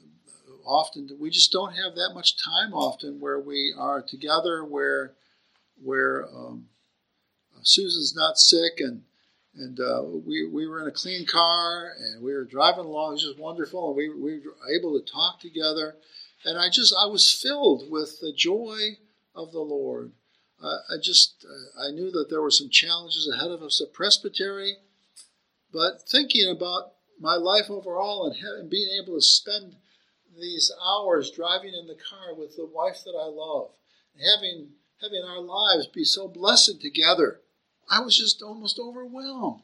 often 0.64 1.08
we 1.20 1.30
just 1.30 1.52
don't 1.52 1.74
have 1.74 1.94
that 1.94 2.12
much 2.14 2.36
time 2.36 2.74
often 2.74 3.20
where 3.20 3.38
we 3.38 3.74
are 3.78 4.02
together, 4.02 4.64
where 4.64 5.12
where 5.82 6.26
um, 6.34 6.66
Susan's 7.62 8.14
not 8.16 8.38
sick 8.38 8.74
and 8.78 9.02
and 9.54 9.80
uh, 9.80 10.02
we, 10.04 10.46
we 10.46 10.66
were 10.66 10.80
in 10.82 10.88
a 10.88 10.92
clean 10.92 11.26
car 11.26 11.92
and 11.98 12.22
we 12.22 12.32
were 12.32 12.44
driving 12.44 12.84
along. 12.84 13.10
It 13.10 13.14
was 13.14 13.22
just 13.22 13.38
wonderful, 13.38 13.88
and 13.88 13.96
we, 13.96 14.08
we 14.08 14.38
were 14.38 14.54
able 14.78 14.98
to 14.98 15.12
talk 15.12 15.40
together. 15.40 15.96
And 16.44 16.58
I 16.58 16.68
just 16.70 16.94
I 17.00 17.06
was 17.06 17.32
filled 17.32 17.90
with 17.90 18.20
the 18.20 18.32
joy 18.32 18.98
of 19.34 19.52
the 19.52 19.60
Lord. 19.60 20.12
uh, 20.62 20.78
I 20.90 20.96
just 21.02 21.44
uh, 21.44 21.86
I 21.88 21.90
knew 21.90 22.10
that 22.12 22.28
there 22.30 22.42
were 22.42 22.50
some 22.50 22.70
challenges 22.70 23.28
ahead 23.32 23.50
of 23.50 23.62
us 23.62 23.80
at 23.80 23.92
Presbytery, 23.92 24.76
but 25.72 26.08
thinking 26.08 26.48
about 26.48 26.92
my 27.20 27.34
life 27.34 27.68
overall 27.68 28.26
and, 28.26 28.36
ha- 28.40 28.60
and 28.60 28.70
being 28.70 28.90
able 29.02 29.16
to 29.16 29.22
spend 29.22 29.74
these 30.38 30.70
hours 30.80 31.32
driving 31.32 31.74
in 31.74 31.88
the 31.88 31.96
car 31.96 32.34
with 32.34 32.54
the 32.56 32.66
wife 32.66 33.02
that 33.04 33.18
I 33.18 33.26
love, 33.26 33.70
having 34.14 34.68
having 35.00 35.24
our 35.24 35.40
lives 35.40 35.86
be 35.88 36.04
so 36.04 36.28
blessed 36.28 36.80
together, 36.80 37.40
I 37.90 38.00
was 38.00 38.16
just 38.16 38.42
almost 38.42 38.78
overwhelmed 38.78 39.62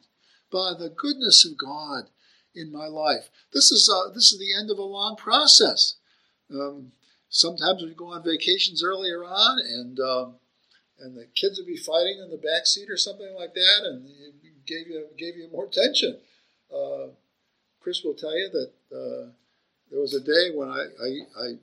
by 0.51 0.73
the 0.77 0.89
goodness 0.89 1.45
of 1.45 1.57
God 1.57 2.09
in 2.53 2.71
my 2.71 2.87
life. 2.87 3.29
This 3.53 3.71
is 3.71 3.91
uh, 3.93 4.13
this 4.13 4.31
is 4.31 4.39
the 4.39 4.57
end 4.57 4.71
of 4.71 4.77
a 4.77 4.83
long 4.83 5.15
process. 5.15 5.95
Um, 6.49 6.91
sometimes 7.29 7.83
we 7.83 7.93
go 7.93 8.13
on 8.13 8.23
vacations 8.23 8.83
earlier 8.83 9.23
on, 9.23 9.59
and 9.59 9.99
um, 9.99 10.35
and 10.99 11.15
the 11.15 11.27
kids 11.35 11.59
would 11.59 11.67
be 11.67 11.77
fighting 11.77 12.19
in 12.23 12.29
the 12.29 12.37
back 12.37 12.65
seat 12.65 12.89
or 12.89 12.97
something 12.97 13.33
like 13.37 13.53
that, 13.53 13.81
and 13.83 14.07
it 14.07 14.65
gave 14.65 14.87
you 14.87 15.07
gave 15.17 15.35
you 15.35 15.49
more 15.51 15.67
tension. 15.67 16.17
Uh, 16.73 17.07
Chris 17.79 18.03
will 18.03 18.15
tell 18.15 18.35
you 18.37 18.49
that 18.49 18.71
uh, 18.95 19.29
there 19.91 19.99
was 19.99 20.13
a 20.13 20.19
day 20.19 20.55
when 20.55 20.69
I, 20.69 20.87
I 21.39 21.55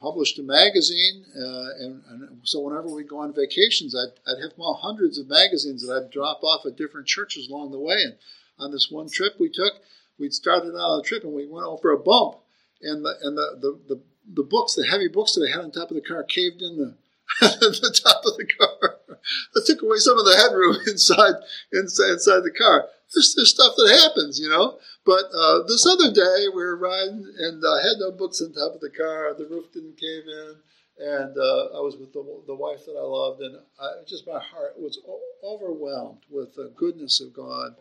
published 0.00 0.38
a 0.38 0.42
magazine, 0.42 1.24
uh, 1.36 1.68
and, 1.78 2.02
and, 2.08 2.40
so 2.42 2.60
whenever 2.60 2.88
we'd 2.88 3.08
go 3.08 3.18
on 3.18 3.34
vacations, 3.34 3.94
I'd, 3.94 4.12
I'd 4.26 4.42
have 4.42 4.52
well, 4.56 4.74
hundreds 4.74 5.18
of 5.18 5.28
magazines 5.28 5.86
that 5.86 5.92
I'd 5.92 6.10
drop 6.10 6.42
off 6.42 6.64
at 6.64 6.76
different 6.76 7.06
churches 7.06 7.48
along 7.48 7.72
the 7.72 7.78
way. 7.78 7.96
And 8.02 8.16
on 8.58 8.72
this 8.72 8.90
one 8.90 9.10
trip 9.10 9.34
we 9.38 9.50
took, 9.50 9.74
we'd 10.18 10.32
started 10.32 10.74
out 10.74 10.90
on 10.90 10.98
the 10.98 11.04
trip 11.04 11.24
and 11.24 11.34
we 11.34 11.46
went 11.46 11.66
over 11.66 11.92
a 11.92 11.98
bump, 11.98 12.36
and 12.80 13.04
the 13.04 13.14
and 13.22 13.36
the, 13.36 13.58
the, 13.60 13.94
the, 13.94 14.02
the 14.34 14.42
books, 14.42 14.74
the 14.74 14.86
heavy 14.86 15.08
books 15.08 15.34
that 15.34 15.46
I 15.46 15.50
had 15.50 15.64
on 15.64 15.70
top 15.70 15.90
of 15.90 15.96
the 15.96 16.02
car, 16.02 16.22
caved 16.22 16.62
in 16.62 16.78
the 16.78 16.94
the 17.40 18.00
top 18.02 18.22
of 18.24 18.36
the 18.36 18.46
car. 18.58 18.96
That 19.52 19.66
took 19.66 19.82
away 19.82 19.98
some 19.98 20.18
of 20.18 20.24
the 20.24 20.34
headroom 20.34 20.76
inside 20.86 21.34
inside, 21.72 22.12
inside 22.12 22.40
the 22.40 22.54
car. 22.56 22.88
There's, 23.12 23.34
there's 23.34 23.50
stuff 23.50 23.74
that 23.76 24.00
happens, 24.02 24.40
you 24.40 24.48
know. 24.48 24.78
But 25.04 25.24
uh, 25.34 25.62
this 25.66 25.86
other 25.86 26.12
day 26.12 26.46
we 26.48 26.62
were 26.62 26.76
riding 26.76 27.26
and 27.38 27.62
I 27.66 27.82
had 27.82 27.98
no 27.98 28.12
books 28.12 28.40
on 28.42 28.52
top 28.52 28.74
of 28.74 28.80
the 28.80 28.90
car. 28.90 29.34
The 29.34 29.46
roof 29.46 29.72
didn't 29.72 29.96
cave 29.96 30.24
in, 30.26 30.56
and 30.98 31.36
uh, 31.36 31.76
I 31.76 31.80
was 31.80 31.96
with 31.98 32.12
the, 32.12 32.22
the 32.46 32.54
wife 32.54 32.84
that 32.84 32.96
I 32.98 33.02
loved, 33.02 33.40
and 33.40 33.56
I, 33.80 34.04
just 34.06 34.26
my 34.26 34.38
heart 34.38 34.78
was 34.78 35.00
overwhelmed 35.42 36.20
with 36.28 36.54
the 36.54 36.72
goodness 36.76 37.20
of 37.20 37.32
God 37.32 37.76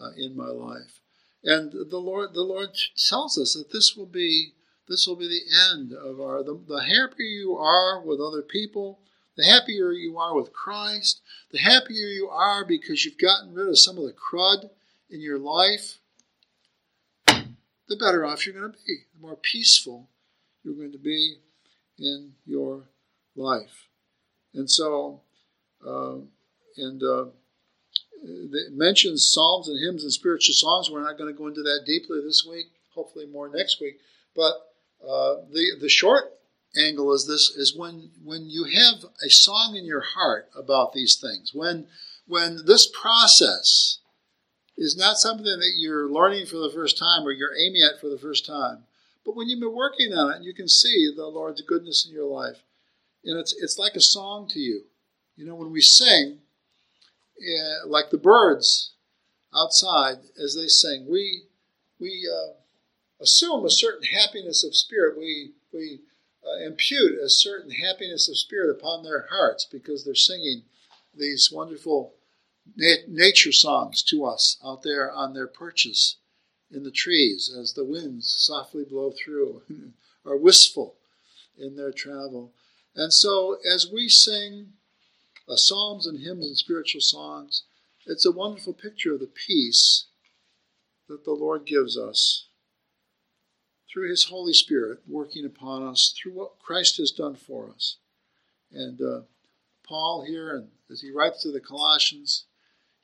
uh, 0.00 0.10
in 0.16 0.36
my 0.36 0.48
life. 0.48 1.00
And 1.44 1.72
the 1.72 1.98
Lord, 1.98 2.34
the 2.34 2.42
Lord 2.42 2.70
tells 3.08 3.38
us 3.38 3.54
that 3.54 3.72
this 3.72 3.96
will 3.96 4.06
be 4.06 4.52
this 4.88 5.06
will 5.06 5.16
be 5.16 5.28
the 5.28 5.72
end 5.72 5.92
of 5.92 6.20
our. 6.20 6.42
The, 6.42 6.60
the 6.66 6.82
happier 6.82 7.26
you 7.26 7.56
are 7.56 8.00
with 8.00 8.20
other 8.20 8.42
people, 8.42 9.00
the 9.36 9.44
happier 9.44 9.92
you 9.92 10.18
are 10.18 10.34
with 10.34 10.52
Christ, 10.52 11.20
the 11.50 11.58
happier 11.58 12.06
you 12.08 12.28
are 12.28 12.64
because 12.64 13.04
you've 13.04 13.18
gotten 13.18 13.54
rid 13.54 13.68
of 13.68 13.78
some 13.78 13.98
of 13.98 14.04
the 14.04 14.12
crud 14.12 14.70
in 15.10 15.20
your 15.20 15.38
life, 15.38 15.98
the 17.88 17.96
better 17.96 18.24
off 18.24 18.46
you're 18.46 18.58
going 18.58 18.72
to 18.72 18.78
be. 18.86 19.04
The 19.14 19.20
more 19.20 19.36
peaceful 19.36 20.08
you're 20.64 20.74
going 20.74 20.92
to 20.92 20.98
be 20.98 21.36
in 21.98 22.32
your 22.44 22.84
life. 23.34 23.88
And 24.54 24.70
so, 24.70 25.20
uh, 25.86 26.16
and 26.76 27.02
uh, 27.02 27.26
it 28.22 28.72
mentions 28.72 29.28
psalms 29.30 29.68
and 29.68 29.78
hymns 29.80 30.02
and 30.02 30.12
spiritual 30.12 30.54
songs. 30.54 30.90
We're 30.90 31.02
not 31.02 31.18
going 31.18 31.32
to 31.32 31.38
go 31.38 31.46
into 31.46 31.62
that 31.62 31.84
deeply 31.86 32.20
this 32.22 32.46
week. 32.48 32.66
Hopefully, 32.94 33.26
more 33.26 33.48
next 33.48 33.80
week. 33.80 34.00
But 34.34 34.54
uh, 35.02 35.42
the 35.52 35.76
the 35.80 35.88
short 35.88 36.32
angle 36.76 37.12
is 37.12 37.26
this: 37.26 37.50
is 37.50 37.76
when 37.76 38.10
when 38.24 38.46
you 38.46 38.64
have 38.64 39.04
a 39.24 39.30
song 39.30 39.76
in 39.76 39.84
your 39.84 40.00
heart 40.00 40.48
about 40.56 40.92
these 40.92 41.16
things. 41.16 41.52
When 41.54 41.86
when 42.26 42.64
this 42.66 42.86
process 42.86 43.98
is 44.76 44.96
not 44.96 45.16
something 45.18 45.44
that 45.44 45.72
you're 45.76 46.10
learning 46.10 46.46
for 46.46 46.58
the 46.58 46.70
first 46.70 46.98
time 46.98 47.26
or 47.26 47.32
you're 47.32 47.56
aiming 47.56 47.82
at 47.82 48.00
for 48.00 48.08
the 48.08 48.18
first 48.18 48.46
time, 48.46 48.84
but 49.24 49.34
when 49.34 49.48
you've 49.48 49.60
been 49.60 49.74
working 49.74 50.12
on 50.12 50.34
it, 50.34 50.42
you 50.42 50.54
can 50.54 50.68
see 50.68 51.10
the 51.14 51.26
Lord's 51.26 51.62
goodness 51.62 52.06
in 52.06 52.12
your 52.14 52.26
life, 52.26 52.62
and 53.24 53.38
it's 53.38 53.54
it's 53.58 53.78
like 53.78 53.94
a 53.94 54.00
song 54.00 54.48
to 54.50 54.60
you. 54.60 54.84
You 55.36 55.46
know, 55.46 55.54
when 55.54 55.72
we 55.72 55.80
sing, 55.80 56.38
uh, 57.38 57.86
like 57.86 58.10
the 58.10 58.18
birds 58.18 58.92
outside 59.54 60.18
as 60.42 60.54
they 60.54 60.68
sing, 60.68 61.06
we 61.10 61.44
we 61.98 62.28
uh, 62.32 62.54
assume 63.20 63.64
a 63.64 63.70
certain 63.70 64.04
happiness 64.04 64.62
of 64.62 64.76
spirit. 64.76 65.18
We 65.18 65.52
we 65.72 66.00
uh, 66.46 66.64
impute 66.64 67.18
a 67.20 67.28
certain 67.28 67.70
happiness 67.70 68.28
of 68.28 68.38
spirit 68.38 68.70
upon 68.70 69.02
their 69.02 69.26
hearts 69.30 69.64
because 69.64 70.04
they're 70.04 70.14
singing 70.14 70.62
these 71.16 71.50
wonderful 71.52 72.14
na- 72.74 73.04
nature 73.06 73.52
songs 73.52 74.02
to 74.04 74.24
us 74.24 74.58
out 74.64 74.82
there 74.82 75.12
on 75.12 75.34
their 75.34 75.46
perches 75.46 76.16
in 76.70 76.82
the 76.82 76.90
trees 76.90 77.54
as 77.54 77.72
the 77.72 77.84
winds 77.84 78.34
softly 78.38 78.84
blow 78.84 79.12
through, 79.12 79.62
are 80.24 80.36
wistful 80.36 80.96
in 81.56 81.76
their 81.76 81.92
travel. 81.92 82.52
And 82.94 83.12
so, 83.12 83.58
as 83.64 83.90
we 83.90 84.08
sing 84.08 84.72
uh, 85.48 85.56
psalms 85.56 86.06
and 86.06 86.18
hymns 86.18 86.46
and 86.46 86.56
spiritual 86.56 87.00
songs, 87.00 87.64
it's 88.06 88.26
a 88.26 88.32
wonderful 88.32 88.72
picture 88.72 89.14
of 89.14 89.20
the 89.20 89.26
peace 89.26 90.06
that 91.08 91.24
the 91.24 91.32
Lord 91.32 91.66
gives 91.66 91.96
us 91.96 92.46
through 93.88 94.10
His 94.10 94.24
Holy 94.24 94.52
Spirit 94.52 95.00
working 95.06 95.44
upon 95.44 95.82
us, 95.82 96.14
through 96.16 96.32
what 96.32 96.58
Christ 96.58 96.96
has 96.98 97.10
done 97.10 97.36
for 97.36 97.70
us. 97.70 97.96
And 98.72 99.00
uh, 99.00 99.20
Paul 99.86 100.24
here, 100.26 100.56
and 100.56 100.68
as 100.90 101.00
he 101.00 101.10
writes 101.10 101.42
to 101.42 101.52
the 101.52 101.60
Colossians, 101.60 102.44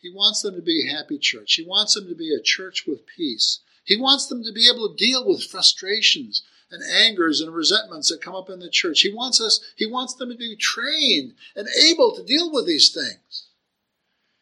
he 0.03 0.11
wants 0.13 0.43
them 0.43 0.57
to 0.57 0.61
be 0.61 0.85
a 0.85 0.93
happy 0.93 1.17
church. 1.17 1.55
He 1.55 1.65
wants 1.65 1.95
them 1.95 2.09
to 2.09 2.15
be 2.15 2.35
a 2.35 2.43
church 2.43 2.87
with 2.89 3.07
peace. 3.07 3.61
He 3.85 3.97
wants 3.97 4.27
them 4.27 4.43
to 4.43 4.53
be 4.53 4.69
able 4.69 4.89
to 4.89 4.97
deal 4.97 5.27
with 5.27 5.45
frustrations 5.45 6.43
and 6.73 6.83
angers 6.83 7.41
and 7.41 7.55
resentments 7.55 8.09
that 8.09 8.21
come 8.21 8.35
up 8.35 8.51
in 8.51 8.59
the 8.59 8.69
church. 8.69 9.03
He 9.03 9.15
wants 9.15 9.41
us, 9.41 9.61
he 9.77 9.87
wants 9.87 10.15
them 10.15 10.29
to 10.31 10.37
be 10.37 10.57
trained 10.57 11.35
and 11.55 11.69
able 11.69 12.17
to 12.17 12.25
deal 12.25 12.53
with 12.53 12.67
these 12.67 12.93
things. 12.93 13.47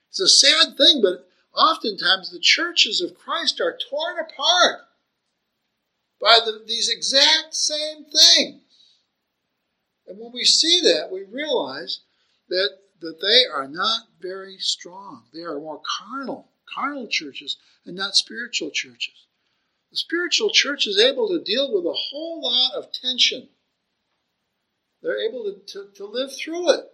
It's 0.08 0.20
a 0.20 0.28
sad 0.28 0.78
thing, 0.78 1.02
but 1.02 1.28
oftentimes 1.54 2.30
the 2.30 2.40
churches 2.40 3.02
of 3.02 3.18
Christ 3.18 3.60
are 3.60 3.78
torn 3.90 4.16
apart 4.18 4.80
by 6.20 6.38
the, 6.44 6.62
these 6.66 6.88
exact 6.88 7.54
same 7.54 8.04
things. 8.04 8.62
And 10.06 10.18
when 10.18 10.32
we 10.32 10.44
see 10.44 10.80
that, 10.84 11.10
we 11.12 11.24
realize 11.24 12.00
that, 12.48 12.78
that 13.00 13.20
they 13.20 13.44
are 13.52 13.68
not 13.68 14.08
very 14.20 14.58
strong. 14.58 15.24
They 15.32 15.40
are 15.40 15.58
more 15.58 15.80
carnal, 15.98 16.48
carnal 16.74 17.08
churches, 17.08 17.56
and 17.84 17.96
not 17.96 18.14
spiritual 18.14 18.70
churches. 18.70 19.26
The 19.90 19.96
spiritual 19.96 20.50
church 20.50 20.86
is 20.86 20.98
able 20.98 21.28
to 21.28 21.42
deal 21.42 21.72
with 21.74 21.84
a 21.84 21.92
whole 21.92 22.42
lot 22.42 22.74
of 22.74 22.92
tension. 22.92 23.48
They're 25.02 25.28
able 25.28 25.44
to, 25.44 25.60
to, 25.72 25.88
to 25.96 26.04
live 26.04 26.30
through 26.36 26.72
it, 26.74 26.92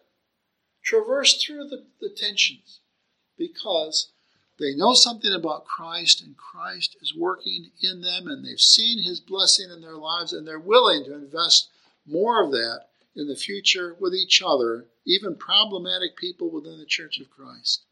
traverse 0.82 1.42
through 1.42 1.68
the, 1.68 1.84
the 2.00 2.08
tensions, 2.08 2.80
because 3.36 4.12
they 4.58 4.74
know 4.74 4.94
something 4.94 5.32
about 5.32 5.66
Christ 5.66 6.22
and 6.22 6.36
Christ 6.36 6.96
is 7.02 7.14
working 7.14 7.70
in 7.82 8.00
them 8.00 8.26
and 8.28 8.44
they've 8.44 8.60
seen 8.60 9.02
his 9.02 9.20
blessing 9.20 9.70
in 9.70 9.82
their 9.82 9.96
lives 9.96 10.32
and 10.32 10.46
they're 10.46 10.58
willing 10.58 11.04
to 11.04 11.14
invest 11.14 11.68
more 12.06 12.42
of 12.42 12.52
that 12.52 12.86
in 13.14 13.28
the 13.28 13.36
future 13.36 13.94
with 13.98 14.14
each 14.14 14.42
other, 14.44 14.86
even 15.06 15.36
problematic 15.36 16.16
people 16.16 16.50
within 16.50 16.78
the 16.78 16.86
Church 16.86 17.18
of 17.20 17.30
Christ. 17.30 17.84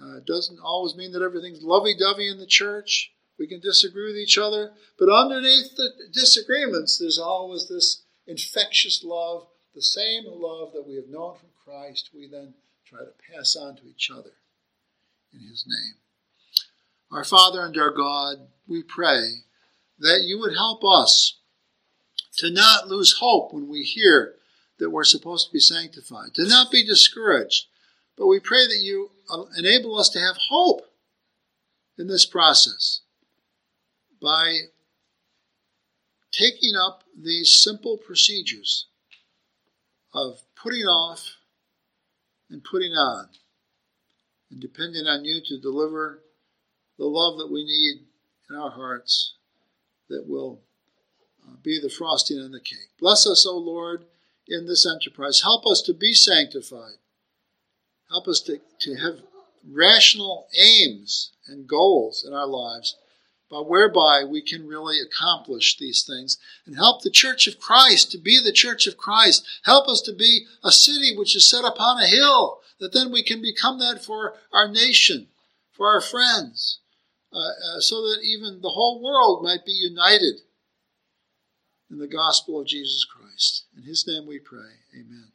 Uh, 0.00 0.18
it 0.18 0.26
doesn't 0.26 0.60
always 0.62 0.94
mean 0.94 1.12
that 1.12 1.22
everything's 1.22 1.62
lovey 1.62 1.94
dovey 1.98 2.28
in 2.28 2.38
the 2.38 2.46
church. 2.46 3.10
We 3.38 3.48
can 3.48 3.60
disagree 3.60 4.06
with 4.06 4.16
each 4.16 4.38
other, 4.38 4.72
but 4.98 5.12
underneath 5.12 5.76
the 5.76 5.90
disagreements, 6.12 6.98
there's 6.98 7.18
always 7.18 7.68
this 7.68 8.02
infectious 8.26 9.02
love, 9.04 9.46
the 9.74 9.82
same 9.82 10.24
love 10.26 10.72
that 10.72 10.86
we 10.86 10.96
have 10.96 11.08
known 11.08 11.36
from 11.36 11.48
Christ, 11.64 12.10
we 12.14 12.28
then 12.28 12.54
try 12.84 13.00
to 13.00 13.12
pass 13.32 13.56
on 13.56 13.76
to 13.76 13.82
each 13.88 14.10
other 14.10 14.32
in 15.32 15.40
His 15.40 15.64
name. 15.66 15.94
Our 17.12 17.24
Father 17.24 17.64
and 17.64 17.76
our 17.76 17.90
God, 17.90 18.48
we 18.66 18.82
pray 18.82 19.44
that 19.98 20.22
you 20.24 20.38
would 20.38 20.54
help 20.54 20.82
us 20.84 21.38
to 22.38 22.50
not 22.50 22.88
lose 22.88 23.18
hope 23.18 23.52
when 23.52 23.68
we 23.68 23.82
hear 23.82 24.34
that 24.78 24.90
we're 24.90 25.04
supposed 25.04 25.46
to 25.46 25.52
be 25.52 25.60
sanctified, 25.60 26.34
to 26.34 26.46
not 26.46 26.70
be 26.70 26.84
discouraged, 26.84 27.66
but 28.16 28.26
we 28.26 28.40
pray 28.40 28.66
that 28.66 28.80
you 28.80 29.10
enable 29.56 29.98
us 29.98 30.08
to 30.10 30.20
have 30.20 30.36
hope 30.48 30.82
in 31.98 32.06
this 32.06 32.26
process 32.26 33.00
by 34.20 34.58
taking 36.32 36.74
up 36.76 37.04
these 37.16 37.58
simple 37.58 37.96
procedures 37.96 38.86
of 40.14 40.40
putting 40.60 40.84
off 40.84 41.36
and 42.50 42.64
putting 42.64 42.92
on, 42.92 43.28
and 44.50 44.60
depending 44.60 45.06
on 45.06 45.24
you 45.24 45.40
to 45.44 45.60
deliver 45.60 46.22
the 46.98 47.04
love 47.04 47.38
that 47.38 47.50
we 47.50 47.64
need 47.64 48.06
in 48.50 48.56
our 48.56 48.70
hearts 48.70 49.34
that 50.08 50.24
will 50.26 50.60
uh, 51.46 51.52
be 51.62 51.78
the 51.80 51.90
frosting 51.90 52.38
on 52.38 52.50
the 52.50 52.60
cake. 52.60 52.88
Bless 52.98 53.26
us, 53.26 53.46
O 53.46 53.56
Lord, 53.56 54.04
in 54.48 54.66
this 54.66 54.86
enterprise. 54.86 55.42
Help 55.42 55.66
us 55.66 55.82
to 55.82 55.92
be 55.92 56.14
sanctified 56.14 56.98
Help 58.10 58.26
us 58.26 58.40
to, 58.42 58.60
to 58.80 58.94
have 58.96 59.20
rational 59.70 60.48
aims 60.58 61.32
and 61.46 61.66
goals 61.66 62.24
in 62.26 62.32
our 62.32 62.46
lives 62.46 62.96
but 63.50 63.66
whereby 63.66 64.24
we 64.24 64.42
can 64.42 64.66
really 64.66 64.98
accomplish 65.00 65.78
these 65.78 66.02
things 66.02 66.36
and 66.66 66.76
help 66.76 67.00
the 67.00 67.10
church 67.10 67.46
of 67.46 67.58
Christ 67.58 68.12
to 68.12 68.18
be 68.18 68.38
the 68.38 68.52
church 68.52 68.86
of 68.86 68.98
Christ. 68.98 69.42
Help 69.64 69.88
us 69.88 70.02
to 70.02 70.12
be 70.12 70.44
a 70.62 70.70
city 70.70 71.16
which 71.16 71.34
is 71.34 71.48
set 71.48 71.64
upon 71.64 71.98
a 71.98 72.06
hill, 72.06 72.60
that 72.78 72.92
then 72.92 73.10
we 73.10 73.22
can 73.22 73.40
become 73.40 73.78
that 73.78 74.04
for 74.04 74.34
our 74.52 74.68
nation, 74.68 75.28
for 75.72 75.88
our 75.88 76.02
friends, 76.02 76.80
uh, 77.32 77.38
uh, 77.38 77.80
so 77.80 78.02
that 78.02 78.20
even 78.22 78.60
the 78.60 78.68
whole 78.68 79.02
world 79.02 79.42
might 79.42 79.64
be 79.64 79.72
united 79.72 80.42
in 81.90 81.96
the 81.96 82.06
gospel 82.06 82.60
of 82.60 82.66
Jesus 82.66 83.06
Christ. 83.38 83.66
In 83.76 83.84
his 83.84 84.04
name 84.08 84.26
we 84.26 84.40
pray. 84.40 84.82
Amen. 84.98 85.30